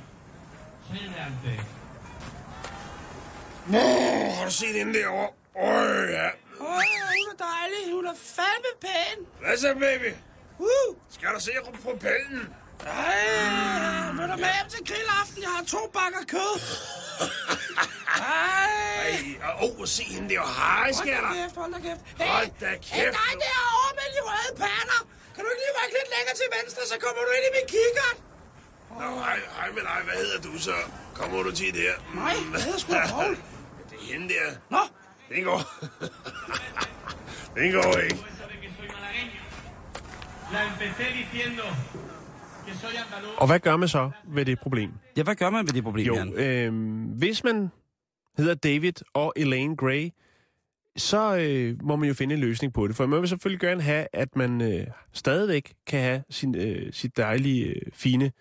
[3.70, 5.30] Åh, har du set hende derovre?
[5.56, 6.28] Åh, ja.
[6.60, 6.82] Åh,
[7.18, 7.94] hun er dejlig.
[7.96, 9.26] Hun er fandme pæn.
[9.42, 10.14] Hvad så, baby?
[10.60, 10.96] Uh.
[11.10, 11.52] Skal du se
[11.84, 12.54] på pellen?
[12.86, 15.42] Ej, vil du med hjem til grillaften?
[15.42, 16.54] Jeg har to bakker kød.
[18.08, 19.10] Ej.
[19.42, 20.42] Ej, åh, oh, se hende der.
[20.60, 21.34] Hej, skatter.
[21.34, 22.02] kæft, hold da kæft.
[22.30, 23.16] Hold da Hey, kæft.
[23.20, 25.02] dig derovre med de røde pander.
[25.38, 27.68] Kan du ikke lige rykke lidt længere til venstre, så kommer du ind i min
[27.76, 28.18] kikkert?
[29.02, 30.00] Nå, hej, hej med dig.
[30.08, 30.78] Hvad hedder du så?
[31.20, 31.94] Kommer du til der?
[32.22, 33.34] Nej, jeg hedder sgu da Poul.
[33.90, 34.48] Det er hende der.
[34.76, 34.82] Nå,
[35.36, 35.60] Den går.
[37.60, 38.18] Den går ikke.
[43.38, 44.92] Og hvad gør man så ved det problem?
[45.18, 46.34] Ja, hvad gør man ved det problem, Jo, Jan?
[46.34, 47.72] øh, hvis man
[48.38, 50.10] hedder David og Elaine Gray,
[50.98, 52.96] så øh, må man jo finde en løsning på det.
[52.96, 57.18] For man vil selvfølgelig gerne have, at man øh, stadigvæk kan have sin, øh, sit
[57.18, 58.32] dejlige, øh, fine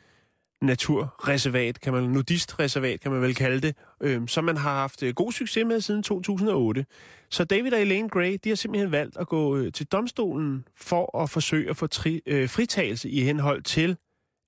[0.63, 5.15] naturreservat, kan man, nudistreservat, kan man vel kalde det, øh, som man har haft øh,
[5.15, 6.87] god succes med siden 2008.
[7.31, 11.23] Så David og Elaine Gray, de har simpelthen valgt at gå øh, til domstolen for
[11.23, 13.97] at forsøge at få tri, øh, fritagelse i henhold til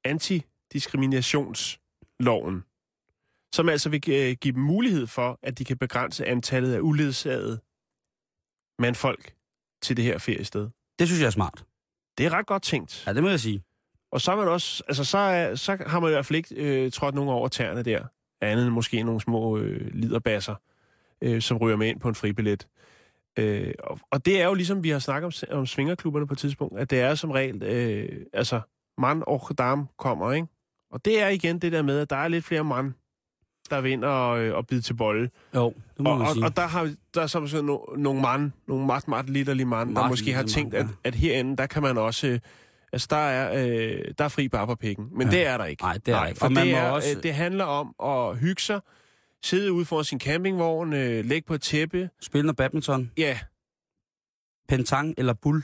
[0.05, 2.65] antidiskriminationsloven,
[3.55, 7.61] som altså vil øh, give dem mulighed for, at de kan begrænse antallet af uledsagede
[8.79, 9.35] mandfolk
[9.83, 10.69] til det her feriested.
[10.99, 11.65] Det synes jeg er smart.
[12.19, 13.07] Det er ret godt tænkt.
[13.07, 13.63] Ja, det må jeg sige.
[14.13, 16.55] Og så, er man også, altså, så, er, så har man i hvert fald ikke
[16.55, 18.05] øh, trådt nogen over tæerne der.
[18.41, 20.55] Andet end måske nogle små øh, liderbasser,
[21.23, 22.69] øh, som ryger med ind på en fribillet.
[23.39, 26.39] Øh, og, og det er jo ligesom, vi har snakket om, om svingerklubberne på et
[26.39, 28.61] tidspunkt, at det er som regel, øh, altså,
[28.99, 30.49] mand og dame kommer, ikke?
[30.91, 32.93] Og det er igen det der med, at der er lidt flere mand,
[33.71, 35.31] der vinder og, øh, og bide til bolle.
[35.55, 36.45] Jo, det må Og, man og, sige.
[36.45, 39.97] og der, har, der er så måske no, nogle mand, nogle meget, meget litterlige mand,
[39.97, 42.27] der måske har tænkt, mand, at, at herinde, der kan man også...
[42.27, 42.41] Øh,
[42.93, 45.09] altså, der er, øh, der er fri bare på pikken.
[45.13, 45.31] Men Ja.
[45.37, 45.83] det er der ikke.
[45.83, 46.39] Nej, det er der ikke.
[46.39, 48.81] For Og man det, er, også- øh, det handler om at hygge sig,
[49.45, 52.11] sidde ude foran sin campingvogn, øh, lægge på et tæppe.
[52.21, 53.39] Spille noget badminton, Ja,
[54.69, 55.63] pentang eller bull.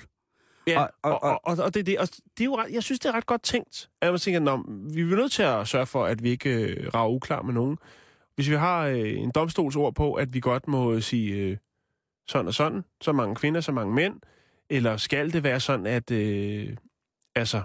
[0.67, 2.83] Ja, Og- og, og- og, og, det, er det, og det er jo ret, jeg
[2.83, 3.89] synes, det er ret godt tænkt.
[4.01, 4.57] At man tænker, Nå,
[4.95, 7.79] vi er nødt til at sørge for, at vi ikke øh, rager uklar med nogen.
[8.35, 11.57] Hvis vi har øh, en domstolsord på, at vi godt må sige øh,
[12.29, 14.21] sådan og sådan, så mange kvinder, så mange mænd,
[14.71, 16.77] eller skal det være sådan, at øh,
[17.35, 17.63] altså,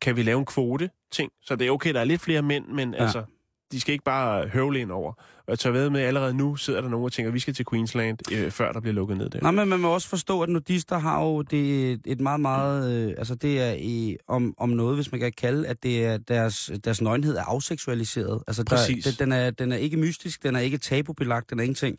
[0.00, 1.32] kan vi lave en kvote ting?
[1.42, 3.02] Så det er okay, der er lidt flere mænd, men ja.
[3.02, 3.24] altså,
[3.72, 5.12] de skal ikke bare høvle ind over.
[5.52, 7.54] Og tør ved med, at allerede nu sidder der nogen og tænker, at vi skal
[7.54, 9.40] til Queensland, øh, før der bliver lukket ned der.
[9.40, 13.08] Nej, men man må også forstå, at nudister har jo det et meget, meget...
[13.08, 16.16] Øh, altså, det er i, om, om noget, hvis man kan kalde, at det er
[16.16, 18.42] deres, deres nøgenhed er afseksualiseret.
[18.46, 21.62] Altså, der, det, den, er, den er ikke mystisk, den er ikke tabubelagt, den er
[21.62, 21.98] ingenting.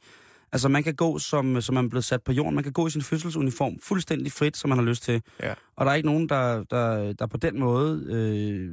[0.52, 2.56] Altså, man kan gå, som, som man er blevet sat på jorden.
[2.56, 5.22] Man kan gå i sin fødselsuniform fuldstændig frit, som man har lyst til.
[5.44, 5.54] Ja.
[5.76, 8.72] Og der er ikke nogen, der, der, der på den måde, øh,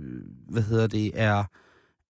[0.48, 1.44] hvad hedder det, er,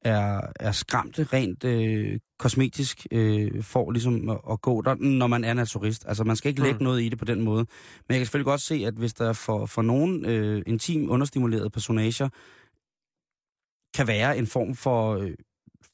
[0.05, 5.45] er, er skræmte rent øh, kosmetisk øh, for ligesom at, at gå der, når man
[5.45, 6.05] er naturist.
[6.09, 6.85] Altså, man skal ikke lægge Mm.
[6.85, 7.59] noget i det på den måde.
[8.09, 11.71] Men jeg kan selvfølgelig godt se, at hvis der for, for nogen øh, intim understimulerede
[11.71, 12.29] personager
[13.97, 15.35] kan være en form for, øh,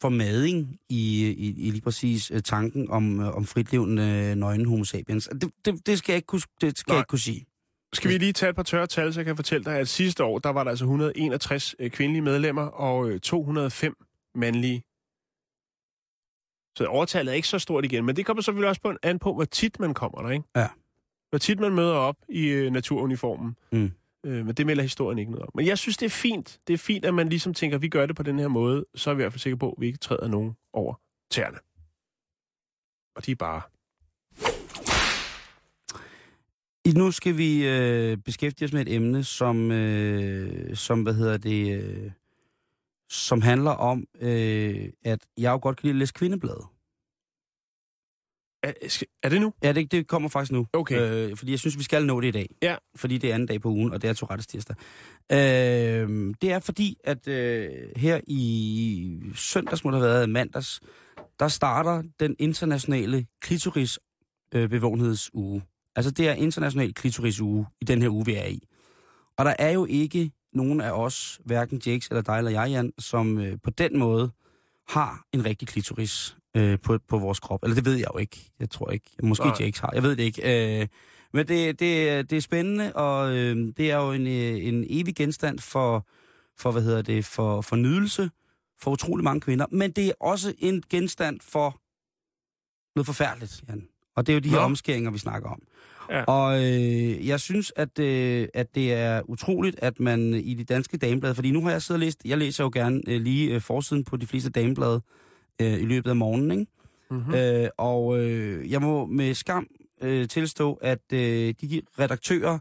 [0.00, 4.68] for mading i, i, i lige præcis øh, tanken om, øh, om fritlevende øh, nøgne
[4.68, 5.28] homo sapiens.
[5.40, 7.46] Det, det, det skal jeg ikke kunne, det skal jeg ikke kunne sige.
[7.92, 10.24] Skal vi lige tage et par tørre tal, så jeg kan fortælle dig, at sidste
[10.24, 13.96] år, der var der altså 161 øh, kvindelige medlemmer og øh, 205
[14.34, 14.82] mandlige.
[16.76, 19.18] Så overtallet er ikke så stort igen, men det kommer selvfølgelig også på en, an
[19.18, 20.44] på, hvor tit man kommer der, ikke?
[20.56, 20.68] Ja.
[21.30, 23.56] Hvor tit man møder op i øh, naturuniformen.
[23.72, 23.92] Mm.
[24.26, 25.50] Øh, men det melder historien ikke noget om.
[25.54, 26.60] Men jeg synes, det er fint.
[26.66, 28.84] Det er fint, at man ligesom tænker, at vi gør det på den her måde,
[28.94, 30.94] så er vi i hvert fald sikre på, at vi ikke træder nogen over
[31.30, 31.58] tæerne.
[33.16, 33.62] Og de er bare...
[36.75, 41.36] I nu skal vi øh, beskæftige os med et emne, som, øh, som hvad hedder
[41.36, 42.10] det, øh,
[43.10, 46.66] som handler om, øh, at jeg jo godt kan lide at læse kvindeblade.
[48.62, 49.52] Er, er det nu?
[49.62, 50.66] Ja, det, det kommer faktisk nu.
[50.72, 51.00] Okay.
[51.00, 52.48] Øh, fordi jeg synes, vi skal nå det i dag.
[52.62, 52.76] Ja.
[52.96, 54.76] Fordi det er anden dag på ugen, og det er Tourettes tirsdag.
[55.32, 60.80] Øh, det er fordi, at øh, her i søndags må det have været mandags,
[61.38, 63.98] der starter den internationale klitoris
[64.54, 65.62] øh, bevågenhedsuge.
[65.96, 68.68] Altså det er international klitorisuge i den her uge, vi er i.
[69.36, 72.92] Og der er jo ikke nogen af os, hverken Jakes eller dig eller jeg, Jan,
[72.98, 74.30] som øh, på den måde
[74.88, 77.62] har en rigtig klitoris øh, på, på vores krop.
[77.62, 78.52] Eller det ved jeg jo ikke.
[78.60, 79.10] Jeg tror ikke.
[79.22, 79.56] Måske Nej.
[79.60, 79.90] Jakes har.
[79.94, 80.80] Jeg ved det ikke.
[80.80, 80.88] Øh,
[81.32, 85.16] men det, det, det er spændende, og øh, det er jo en, øh, en evig
[85.16, 86.06] genstand for,
[86.58, 88.30] for, hvad hedder det, for, for nydelse
[88.78, 89.66] for utrolig mange kvinder.
[89.70, 91.80] Men det er også en genstand for
[92.96, 93.88] noget forfærdeligt, Jan.
[94.16, 94.62] Og det er jo de her Nå.
[94.62, 95.62] omskæringer, vi snakker om.
[96.10, 96.24] Ja.
[96.24, 100.96] Og øh, jeg synes, at, øh, at det er utroligt, at man i de danske
[100.96, 103.60] dameblade, fordi nu har jeg siddet og læst, jeg læser jo gerne øh, lige øh,
[103.60, 105.00] forsiden på de fleste dameblade
[105.62, 106.66] øh, i løbet af morgenen, ikke?
[107.10, 107.34] Mm-hmm.
[107.34, 109.66] Øh, og øh, jeg må med skam
[110.02, 112.58] øh, tilstå, at øh, de redaktører,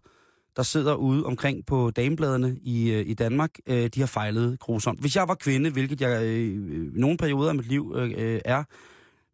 [0.56, 5.00] der sidder ude omkring på damebladene i, øh, i Danmark, øh, de har fejlet grusomt.
[5.00, 6.58] Hvis jeg var kvinde, hvilket jeg øh, i
[6.94, 8.64] nogle perioder af mit liv øh, øh, er,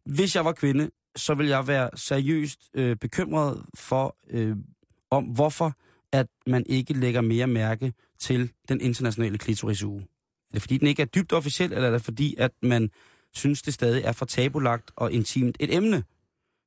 [0.04, 4.56] hvis jeg var kvinde, så vil jeg være seriøst øh, bekymret for, øh,
[5.10, 5.72] om hvorfor
[6.12, 10.00] at man ikke lægger mere mærke til den internationale klitorisuge.
[10.00, 12.90] Er det fordi, den ikke er dybt officiel, eller er det fordi, at man
[13.34, 16.04] synes, det stadig er for tabulagt og intimt et emne?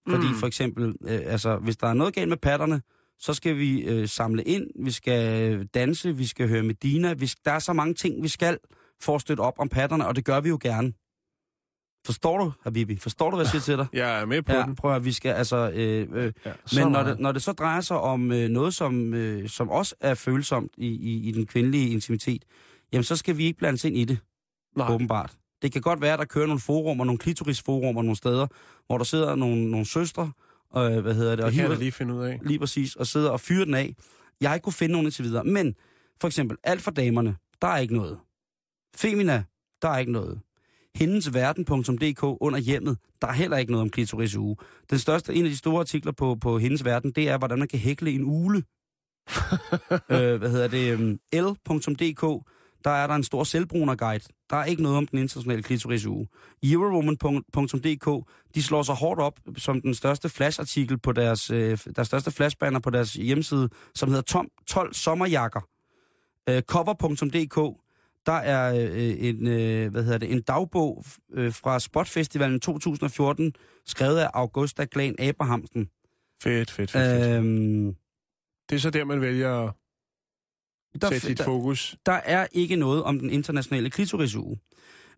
[0.09, 0.35] Fordi Mm.
[0.35, 2.81] for eksempel, øh, altså, hvis der er noget galt med patterne,
[3.19, 7.13] så skal vi øh, samle ind, vi skal danse, vi skal høre Medina.
[7.13, 8.57] Vi, der er så mange ting, vi skal
[9.01, 10.93] for at støtte op om patterne, og det gør vi jo gerne.
[12.05, 12.95] Forstår du, Habibi?
[12.97, 13.87] Forstår du, hvad jeg siger til dig?
[14.01, 14.75] Jeg er med på Ja, den.
[14.75, 15.71] prøv at vi skal altså...
[15.73, 19.13] Øh, øh, Ja, men når det, når det så drejer sig om øh, noget, som,
[19.13, 22.43] øh, som også er følsomt i, i, i den kvindelige intimitet,
[22.93, 24.17] jamen så skal vi ikke blandes ind i det,
[24.75, 24.93] Nej.
[24.93, 25.33] åbenbart.
[25.61, 28.47] Det kan godt være, at der kører nogle forumer, nogle klitorisforumer nogle steder,
[28.87, 30.31] hvor der sidder nogle, nogle søstre,
[30.77, 32.39] øh, hvad hedder det, Det og hiver, lige finde ud af.
[32.43, 33.95] lige præcis, og sidder og fyrer den af.
[34.41, 35.43] Jeg har ikke kunne finde nogen indtil videre.
[35.43, 35.75] Men
[36.21, 38.19] for eksempel, alt for damerne, der er ikke noget.
[38.95, 39.43] Femina,
[39.81, 40.39] der er ikke noget.
[40.95, 44.55] Hindensverden.dk under hjemmet, der er heller ikke noget om klitoris uge.
[44.89, 47.67] Den største, en af de store artikler på, på Hendes Verden, det er, hvordan man
[47.67, 48.57] kan hækle en ule.
[50.09, 50.91] øh, hvad hedder det?
[50.91, 52.45] øhm, L.dk,
[52.83, 54.23] der er der en stor selvbrunerguide.
[54.49, 56.27] Der er ikke noget om den internationale klitoris uge.
[56.63, 62.31] Eurowoman.dk, de slår sig hårdt op som den største flashartikel på deres, øh, deres største
[62.31, 65.61] flashbanner på deres hjemmeside, som hedder Tom 12 sommerjakker.
[66.49, 67.84] Øh, cover.dk,
[68.25, 73.53] der er øh, en, øh, hvad hedder det, en dagbog øh, fra Spotfestivalen 2014,
[73.85, 75.89] skrevet af Augusta Glan Abrahamsen.
[76.43, 77.35] Fedt, fedt, fedt.
[77.37, 77.95] Øhm,
[78.69, 81.95] Det er så der, man vælger at der, sætte sit der, fokus.
[82.05, 84.59] der er ikke noget om den internationale klitorisuge.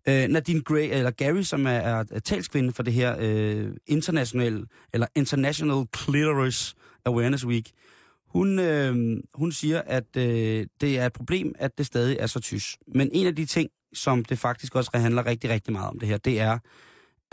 [0.09, 4.65] Øh, Nadine Gray, eller Gary, som er, er, er talskvinde for det her øh, internationale,
[4.93, 7.71] eller International Clitoris Awareness Week,
[8.27, 12.39] hun, øh, hun siger, at øh, det er et problem, at det stadig er så
[12.39, 12.77] tys.
[12.87, 16.07] Men en af de ting, som det faktisk også handler rigtig, rigtig meget om det
[16.07, 16.57] her, det er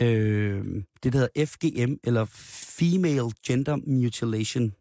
[0.01, 0.65] øh,
[1.03, 2.25] det, der hedder FGM, eller
[2.79, 4.71] Female Gender Mutilation,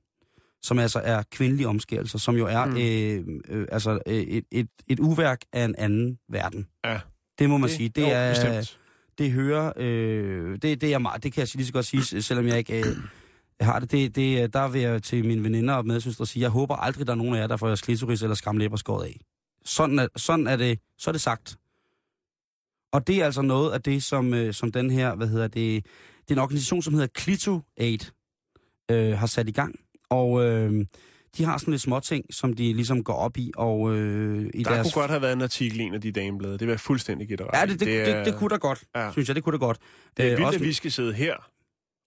[0.62, 2.76] som altså er kvindelige omskærelser, som jo er Mm.
[2.76, 6.66] øh, øh, altså øh, et, et, et uværk af en anden verden.
[6.84, 7.00] Ja.
[7.38, 7.88] Det må man sige.
[7.88, 8.80] Det jo, er, bestemt.
[9.18, 12.46] det hører, øh, det, det er meget, det kan jeg lige så godt sige, selvom
[12.46, 12.96] jeg ikke øh,
[13.60, 13.90] har det.
[13.92, 17.12] det, det der vil jeg til mine veninder og medsøstre sige, jeg håber aldrig, der
[17.12, 19.20] er nogen af jer, der får jeres klitoris eller skamlæber skåret af.
[19.64, 21.56] Sådan er, sådan er det, så er det sagt.
[22.92, 25.84] Og det er altså noget af det, som, øh, som den her, hvad hedder det,
[26.22, 27.98] det er en organisation, som hedder Clito Aid,
[28.90, 29.74] øh, har sat i gang.
[30.10, 30.86] Og øh,
[31.36, 34.70] de har sådan lidt småting, som de ligesom går op i, og øh, i Der
[34.70, 34.92] deres...
[34.92, 36.58] kunne godt have været en artikel i en af de dameblade.
[36.58, 39.12] Det jeg fuldstændig ret Ja, det, det, det, er- det, det kunne da godt, Ja.
[39.12, 39.78] synes jeg, det kunne da godt.
[40.16, 41.34] Det er Øh, vildt, også- at vi skal sidde her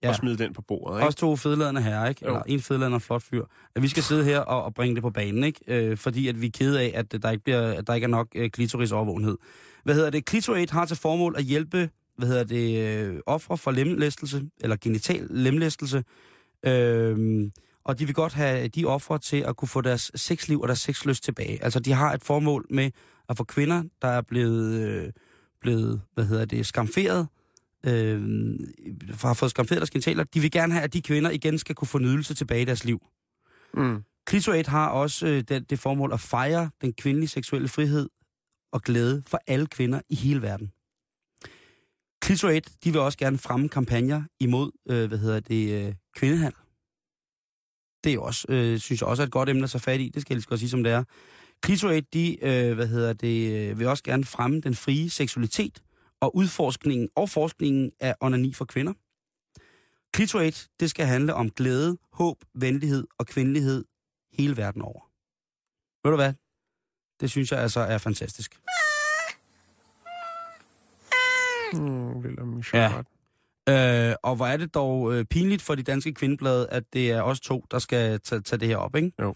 [0.02, 0.08] Ja.
[0.08, 0.98] og smide den på bordet.
[0.98, 1.06] Ikke?
[1.06, 2.20] Også to fedladende herrer, ikke?
[2.24, 2.28] Jo.
[2.28, 3.44] Eller en fedladende og flot fyr.
[3.74, 5.60] At vi skal sidde her og, og bringe det på banen, ikke?
[5.66, 8.08] Øh, fordi at vi er kede af, at der ikke, bliver, at der ikke er
[8.08, 9.36] nok øh, klitorisovervågenhed.
[9.84, 10.28] Hvad hedder det?
[10.28, 15.26] Clitoraid har til formål at hjælpe, hvad hedder det, øh, ofre for lemlæstelse, eller genital
[15.30, 16.04] lemlæstelse.
[16.66, 17.50] Øh,
[17.84, 20.80] og de vil godt have de ofre til at kunne få deres sexliv og deres
[20.80, 21.64] sexlyst tilbage.
[21.64, 22.90] Altså, de har et formål med
[23.28, 25.12] at få kvinder, der er blevet, øh,
[25.60, 27.28] blevet hvad hedder det, skamferet,
[27.88, 28.22] øh,
[29.20, 31.88] har fået skamferet deres genitaler, de vil gerne have, at de kvinder igen skal kunne
[31.88, 33.02] få nydelse tilbage i deres liv.
[33.74, 34.04] Mm.
[34.28, 38.08] Clitoraid har også øh, det, det formål at fejre den kvindelige seksuelle frihed
[38.72, 40.72] og glæde for alle kvinder i hele verden.
[42.24, 46.58] Clitoraid, de vil også gerne fremme kampagner imod, øh, hvad hedder det, øh, kvindehandel.
[48.04, 50.08] Det er også, øh, synes jeg også er et godt emne at tage fat i.
[50.08, 51.04] Det skal jeg lige godt sige, som det er.
[51.64, 55.82] Clitoraid, de, øh, hvad hedder det, øh, vil også gerne fremme den frie seksualitet
[56.20, 58.92] og udforskningen og forskningen af onani for kvinder.
[60.16, 63.84] Clitoraid, det skal handle om glæde, håb, venlighed og kvindelighed
[64.32, 65.10] hele verden over.
[66.04, 66.32] Ved du hvad?
[67.20, 68.60] Det synes jeg altså er fantastisk.
[71.72, 73.02] Mm, Willem Ja.
[73.68, 74.10] ja.
[74.10, 77.22] Øh, og hvor er det dog øh, pinligt for de danske kvindeblade, at det er
[77.22, 79.12] os to, der skal tage det her op, ikke?
[79.20, 79.34] Jo.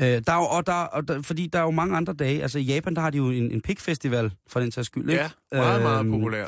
[0.00, 2.42] Øh, der er jo, og der, og der, fordi der er jo mange andre dage.
[2.42, 5.22] Altså i Japan, der har de jo en, en pikfestival, for den sags skyld, ikke?
[5.22, 6.46] Ja, meget, meget Øhm, populær.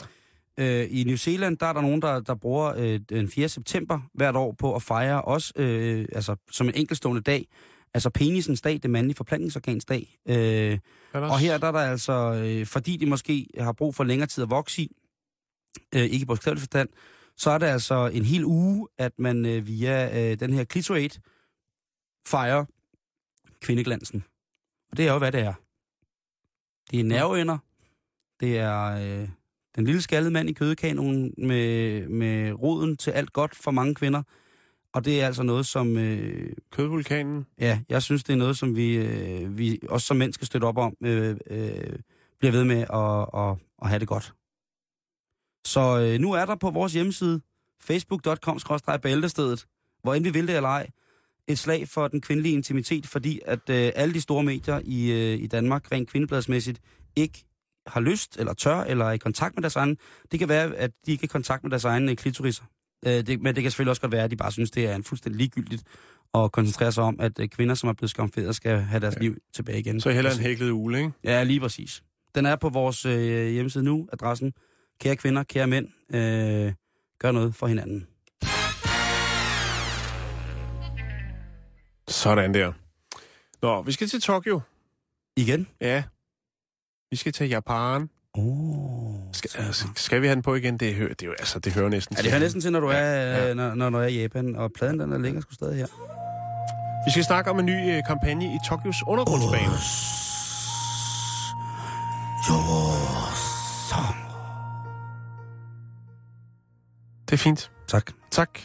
[0.59, 3.49] Øh, I New Zealand, der er der nogen, der, der bruger øh, den 4.
[3.49, 7.47] september hvert år på at fejre også, øh, altså som en enkeltstående dag,
[7.95, 10.19] altså penisens dag, det mandlige forplantningsorgans dag.
[10.29, 10.79] Øh,
[11.13, 12.13] og her der er der altså,
[12.45, 14.97] øh, fordi de måske har brug for længere tid at vokse i,
[15.95, 16.89] øh, ikke i bogstavelig forstand,
[17.37, 21.11] så er det altså en hel uge, at man øh, via øh, den her clitoraid
[22.27, 22.65] fejrer
[23.65, 24.25] kvindeglansen.
[24.91, 25.55] Og det er jo, hvad det er.
[26.91, 27.59] Det er nerveender,
[28.41, 29.29] det er øh,
[29.77, 34.23] den lille skaldede mand i kødekanonen med, med roden til alt godt for mange kvinder.
[34.93, 35.99] Og det er altså noget, som...
[35.99, 37.47] Øh, Kødvulkanen.
[37.59, 40.65] Ja, jeg synes, det er noget, som vi, øh, vi også som mænd skal støtte
[40.65, 41.99] op om, øh, øh,
[42.39, 44.35] bliver ved med at, at, at have det godt.
[45.67, 47.41] Så øh, nu er der på vores hjemmeside,
[47.81, 49.67] facebook.com-bæltestedet,
[50.03, 50.91] hvor end vi vil det eller ej,
[51.49, 55.41] et slag for den kvindelige intimitet, fordi at øh, alle de store medier i, øh,
[55.41, 56.81] i Danmark, rent kvindebladsmæssigt,
[57.17, 57.45] ikke
[57.87, 59.97] har lyst, eller tør, eller er i kontakt med deres egen.
[60.33, 62.65] Det kan være, at de ikke er i kontakt med deres egne klitoriser.
[63.07, 64.95] Øh, det, men det kan selvfølgelig også godt være, at de bare synes, det er
[64.95, 65.83] en fuldstændig ligegyldigt
[66.35, 69.21] at koncentrere sig om, at øh, kvinder, som er blevet skamferet, skal have deres ja.
[69.21, 70.01] liv tilbage igen.
[70.01, 71.13] Så heller en hæklet ule, ikke?
[71.25, 72.03] Ja, lige præcis.
[72.35, 74.53] Den er på vores øh, hjemmeside nu, adressen
[75.01, 76.73] kære kvinder, kære mænd, øh,
[77.19, 78.07] gør noget for hinanden.
[82.15, 82.73] Sådan der.
[83.63, 84.61] Nå, vi skal til Tokyo.
[85.37, 85.67] Igen?
[85.81, 86.03] Ja.
[87.11, 88.09] Vi skal til Japan.
[88.35, 90.79] Oh, Skal, altså, skal vi have den på igen?
[90.79, 92.81] Det, hører, det, er jo, altså, det hører næsten Ja, det hører næsten til, når
[92.81, 93.55] du er, Ja, ja.
[93.55, 95.87] Når, når, jeg er i Japan, og pladen den der ligger sgu stadig her.
[97.07, 99.75] Vi skal snakke om en ny øh, kampagne i Tokyos undergrundsbane.
[107.27, 107.71] Det er fint.
[107.89, 108.13] Tak.
[108.31, 108.61] Tak.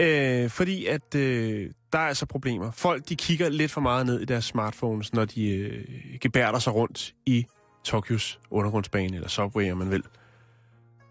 [0.00, 2.70] Øh, fordi at øh, der er altså problemer.
[2.70, 5.84] Folk de kigger lidt for meget ned i deres smartphones, når de øh,
[6.20, 7.46] gebærder sig rundt i
[7.84, 10.02] Tokyos undergrundsbane, eller subway, om man vil.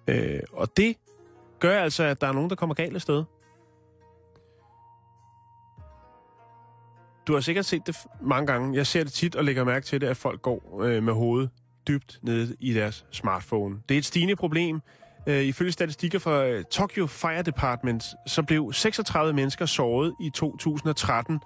[0.07, 0.97] Øh, og det
[1.59, 3.23] gør altså, at der er nogen, der kommer galt af sted.
[7.27, 8.75] Du har sikkert set det mange gange.
[8.75, 11.49] Jeg ser det tit og lægger mærke til det, at folk går øh, med hovedet
[11.87, 13.79] dybt nede i deres smartphone.
[13.89, 14.81] Det er et stigende problem.
[15.27, 21.39] Øh, ifølge statistikker fra øh, Tokyo Fire Department, så blev 36 mennesker såret i 2013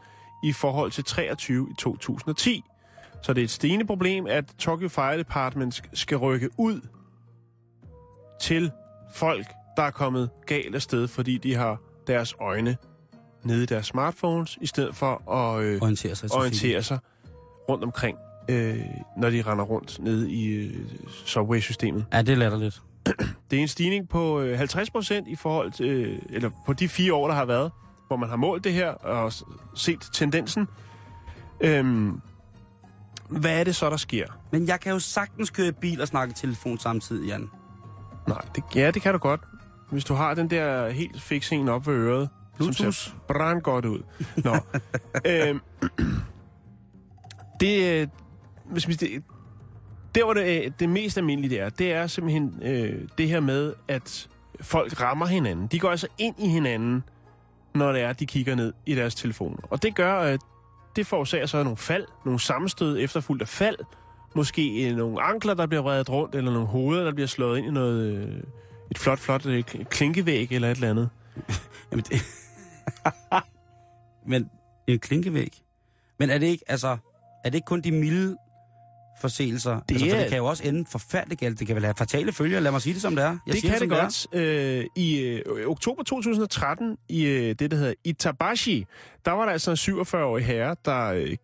[0.43, 2.63] i forhold til 23 i 2010.
[3.23, 6.81] Så det er et stigende problem, at Tokyo Fire Department sk- skal rykke ud
[8.41, 8.71] til
[9.15, 9.45] folk,
[9.77, 12.77] der er kommet galt af sted, fordi de har deres øjne
[13.43, 16.99] nede i deres smartphones, i stedet for at øh, Orientere sig orientere sig
[17.69, 18.17] rundt omkring,
[18.49, 18.79] øh,
[19.17, 20.73] når de render rundt nede i øh,
[21.25, 22.05] subway-systemet.
[22.13, 22.81] Ja, det er latterligt.
[23.51, 26.89] Det er en stigning på øh, 50 procent i forhold til, øh, eller på de
[26.89, 27.71] fire år, der har været,
[28.07, 29.33] hvor man har målt det her og
[29.75, 30.67] set tendensen.
[31.61, 32.21] Øhm,
[33.29, 34.25] hvad er det så, der sker?
[34.51, 37.49] Men jeg kan jo sagtens køre i bil og snakke telefon samtidig, Jan.
[38.27, 39.41] Nej, det, ja, det kan du godt.
[39.91, 42.95] Hvis du har den der helt fix en op ved øret, som Bluetooth?
[42.95, 44.01] ser brand godt ud.
[44.37, 44.55] Nå.
[45.31, 45.59] øhm,
[47.61, 48.07] det, øh,
[48.65, 49.23] hvis vi, det,
[50.15, 53.73] der hvor det, øh, det mest almindelige er, det er simpelthen øh, det her med,
[53.87, 54.29] at
[54.61, 55.67] folk rammer hinanden.
[55.67, 57.03] De går altså ind i hinanden,
[57.75, 59.57] når det er, at de kigger ned i deres telefoner.
[59.69, 60.39] Og det gør, at
[60.95, 63.77] det forårsager så nogle fald, nogle sammenstød efterfulgt af fald,
[64.35, 67.67] måske øh, nogle ankler, der bliver vredet rundt, eller nogle hoveder, der bliver slået ind
[67.67, 68.43] i noget, øh,
[68.91, 71.09] et flot, flot øh, klinkevæg eller et eller andet.
[71.91, 72.21] Jamen, det...
[74.31, 74.49] Men
[74.87, 75.61] en klinkevæg.
[76.19, 76.97] Men er det ikke, altså,
[77.43, 78.37] er det ikke kun de milde
[79.21, 79.79] forseelser?
[79.79, 81.59] Det altså, for det kan jo også ende forfærdeligt galt.
[81.59, 82.59] Det kan vel have fatale følger.
[82.59, 83.27] Lad mig sige det som det er.
[83.27, 84.43] Jeg det siger kan det som godt.
[84.45, 88.85] Øh, I øh, oktober 2013, i øh, det, der hedder Itabashi,
[89.25, 91.35] der var der altså en 47-årig herre, der øh,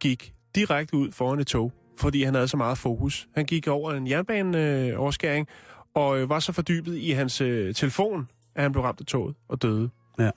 [0.00, 3.28] gik direkte ud foran et tog, fordi han havde så meget fokus.
[3.34, 5.48] Han gik over en jernbaneoverskæring,
[5.94, 9.34] og øh, var så fordybet i hans øh, telefon, at han blev ramt af toget
[9.48, 9.90] og døde.
[10.18, 10.30] Ja.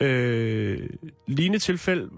[0.00, 0.88] Øh,
[1.26, 2.10] lignende tilfælde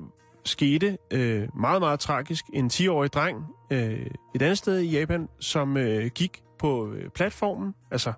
[0.46, 2.44] skete øh, meget, meget tragisk.
[2.52, 7.74] En 10-årig dreng øh, et andet sted i Japan, som øh, gik på øh, platformen,
[7.90, 8.12] altså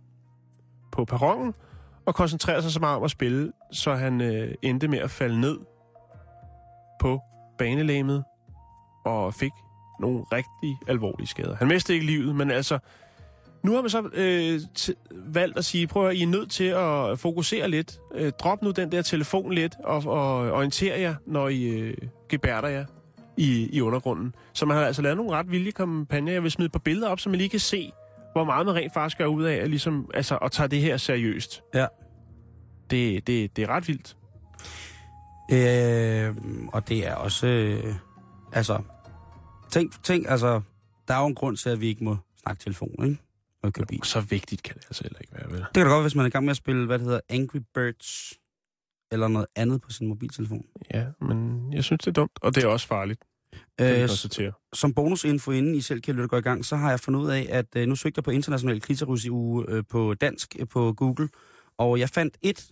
[0.93, 1.55] på perronen,
[2.07, 5.41] og koncentrerede sig så meget om at spille, så han øh, endte med at falde
[5.41, 5.59] ned
[7.01, 7.21] på
[7.59, 8.25] banelæmet
[9.05, 9.53] og fik
[10.01, 11.57] nogle rigtig alvorlige skader.
[11.57, 12.79] Han mistede ikke livet, men altså,
[13.63, 14.61] nu har man så øh,
[15.11, 18.01] valgt at sige, prøv at I er nødt til at fokusere lidt.
[18.15, 21.97] Øh, drop nu den der telefon lidt, og, og orientere jer, når I øh,
[22.29, 22.85] gebærder jer
[23.37, 24.35] i, i undergrunden.
[24.53, 26.33] Så man har altså lavet nogle ret vilde kampagner.
[26.33, 27.93] Jeg vil smide par billeder op, så man lige kan se,
[28.33, 30.97] hvor meget man rent faktisk gør ud af at, ligesom, altså, at tage det her
[30.97, 31.63] seriøst.
[31.75, 31.87] Ja.
[32.91, 34.17] Det, det, det er ret vildt.
[35.53, 36.35] Øh,
[36.73, 37.47] og det er også...
[37.47, 37.95] Øh,
[38.53, 38.79] altså...
[39.71, 40.61] Tænk, tænk, altså...
[41.09, 43.19] Der er jo en grund til, at vi ikke må snakke telefon, ikke?
[43.69, 44.01] Vi kører bil.
[44.05, 45.59] Så vigtigt kan det altså heller ikke være, vel?
[45.61, 47.21] Det kan da godt, hvis man er i gang med at spille, hvad det hedder,
[47.29, 48.35] Angry Birds,
[49.13, 50.67] eller noget andet på sin mobiltelefon.
[50.95, 53.25] Ja, men jeg synes, det er dumt, og det er også farligt.
[53.81, 54.09] Øh,
[54.73, 57.31] som bonusinfo, inden I selv kan lytte gå i gang, så har jeg fundet ud
[57.31, 60.69] af, at øh, nu søgte jeg på international klitoris i uge øh, på dansk øh,
[60.69, 61.29] på Google,
[61.79, 62.71] og jeg fandt et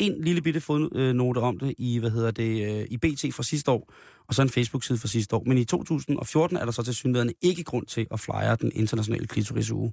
[0.00, 3.70] en lille bitte fodnote om det i, hvad hedder det, øh, i BT fra sidste
[3.70, 3.92] år,
[4.28, 5.42] og så en Facebook-side fra sidste år.
[5.46, 9.26] Men i 2014 er der så til synligheden ikke grund til at flyer den internationale
[9.26, 9.92] klitoris uge.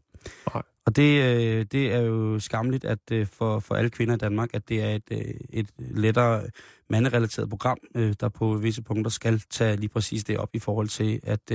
[0.53, 0.64] Nej.
[0.86, 4.49] Og det, øh, det er jo skamligt at øh, for, for alle kvinder i Danmark,
[4.53, 6.43] at det er et, et lettere
[6.89, 11.20] manderelateret program, der på visse punkter skal tage lige præcis det op i forhold til,
[11.24, 11.51] at,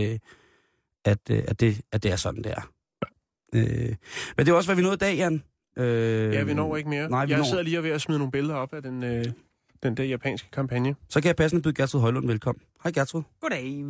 [1.04, 2.68] at, at, det, at det er sådan, det er.
[4.36, 5.42] Men det er også, hvad vi nåede i dag, Jan.
[5.76, 7.08] Øh, Ja, vi når ikke mere.
[7.10, 7.44] Nej, vi jeg når.
[7.46, 9.24] sidder lige og ved at smide nogle billeder op af den, øh,
[9.82, 10.94] den der japanske kampagne.
[11.08, 12.62] Så kan jeg passende byde Gertrud Højlund velkommen.
[12.82, 13.22] Hej Gertrud.
[13.40, 13.84] Goddag.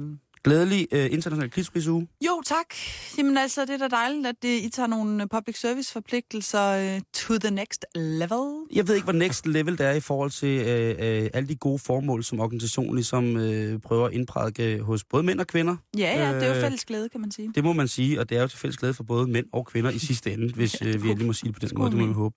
[0.45, 2.09] Glædelig øh, international krigskrigsuge.
[2.27, 2.75] Jo, tak.
[3.19, 6.95] Jamen altså, det er da dejligt, at det, I tager nogle øh, public service forpligtelser
[6.95, 8.67] uh, to the next level.
[8.73, 11.57] Jeg ved ikke, hvor next level det er i forhold til øh, øh, alle de
[11.57, 15.77] gode formål, som organisationen ligesom øh, prøver at indprædike hos både mænd og kvinder.
[15.99, 17.53] Ja, ja, det er jo Øh, fælles glæde, kan man sige.
[17.55, 19.67] Det må man sige, og det er jo til fælles glæde for både mænd og
[19.67, 21.91] kvinder i sidste ende, hvis øh, vi endelig må sige det på den skulle måde,
[21.91, 22.35] det må vi håbe.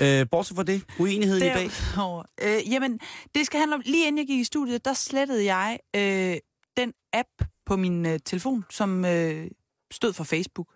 [0.00, 1.70] Øh, bortset fra det, uenigheden i dag.
[1.94, 2.98] Derudover, øh, jamen,
[3.34, 6.36] det skal handle om, lige inden jeg gik i studiet, der slettede jeg øh,
[6.76, 7.28] den app
[7.66, 9.50] på min øh, telefon, som øh,
[9.90, 10.68] stod for Facebook.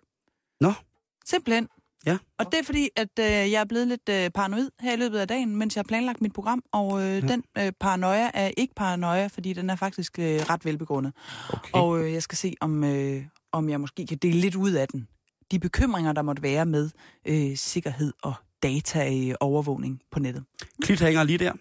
[0.61, 0.73] Nå.
[1.25, 1.67] Simpelthen.
[2.05, 2.17] Ja.
[2.37, 5.19] Og det er fordi, at øh, jeg er blevet lidt øh, paranoid her i løbet
[5.19, 7.19] af dagen, mens jeg har planlagt mit program, og øh, ja.
[7.19, 11.13] den øh, paranoia er ikke paranoia, fordi den er faktisk øh, ret velbegrundet.
[11.49, 11.69] Okay.
[11.73, 14.87] Og øh, jeg skal se, om, øh, om jeg måske kan dele lidt ud af
[14.87, 15.07] den.
[15.51, 16.89] De bekymringer, der måtte være med
[17.25, 18.33] øh, sikkerhed og
[18.63, 20.43] data-overvågning på nettet.
[20.81, 21.53] Klit hænger lige der.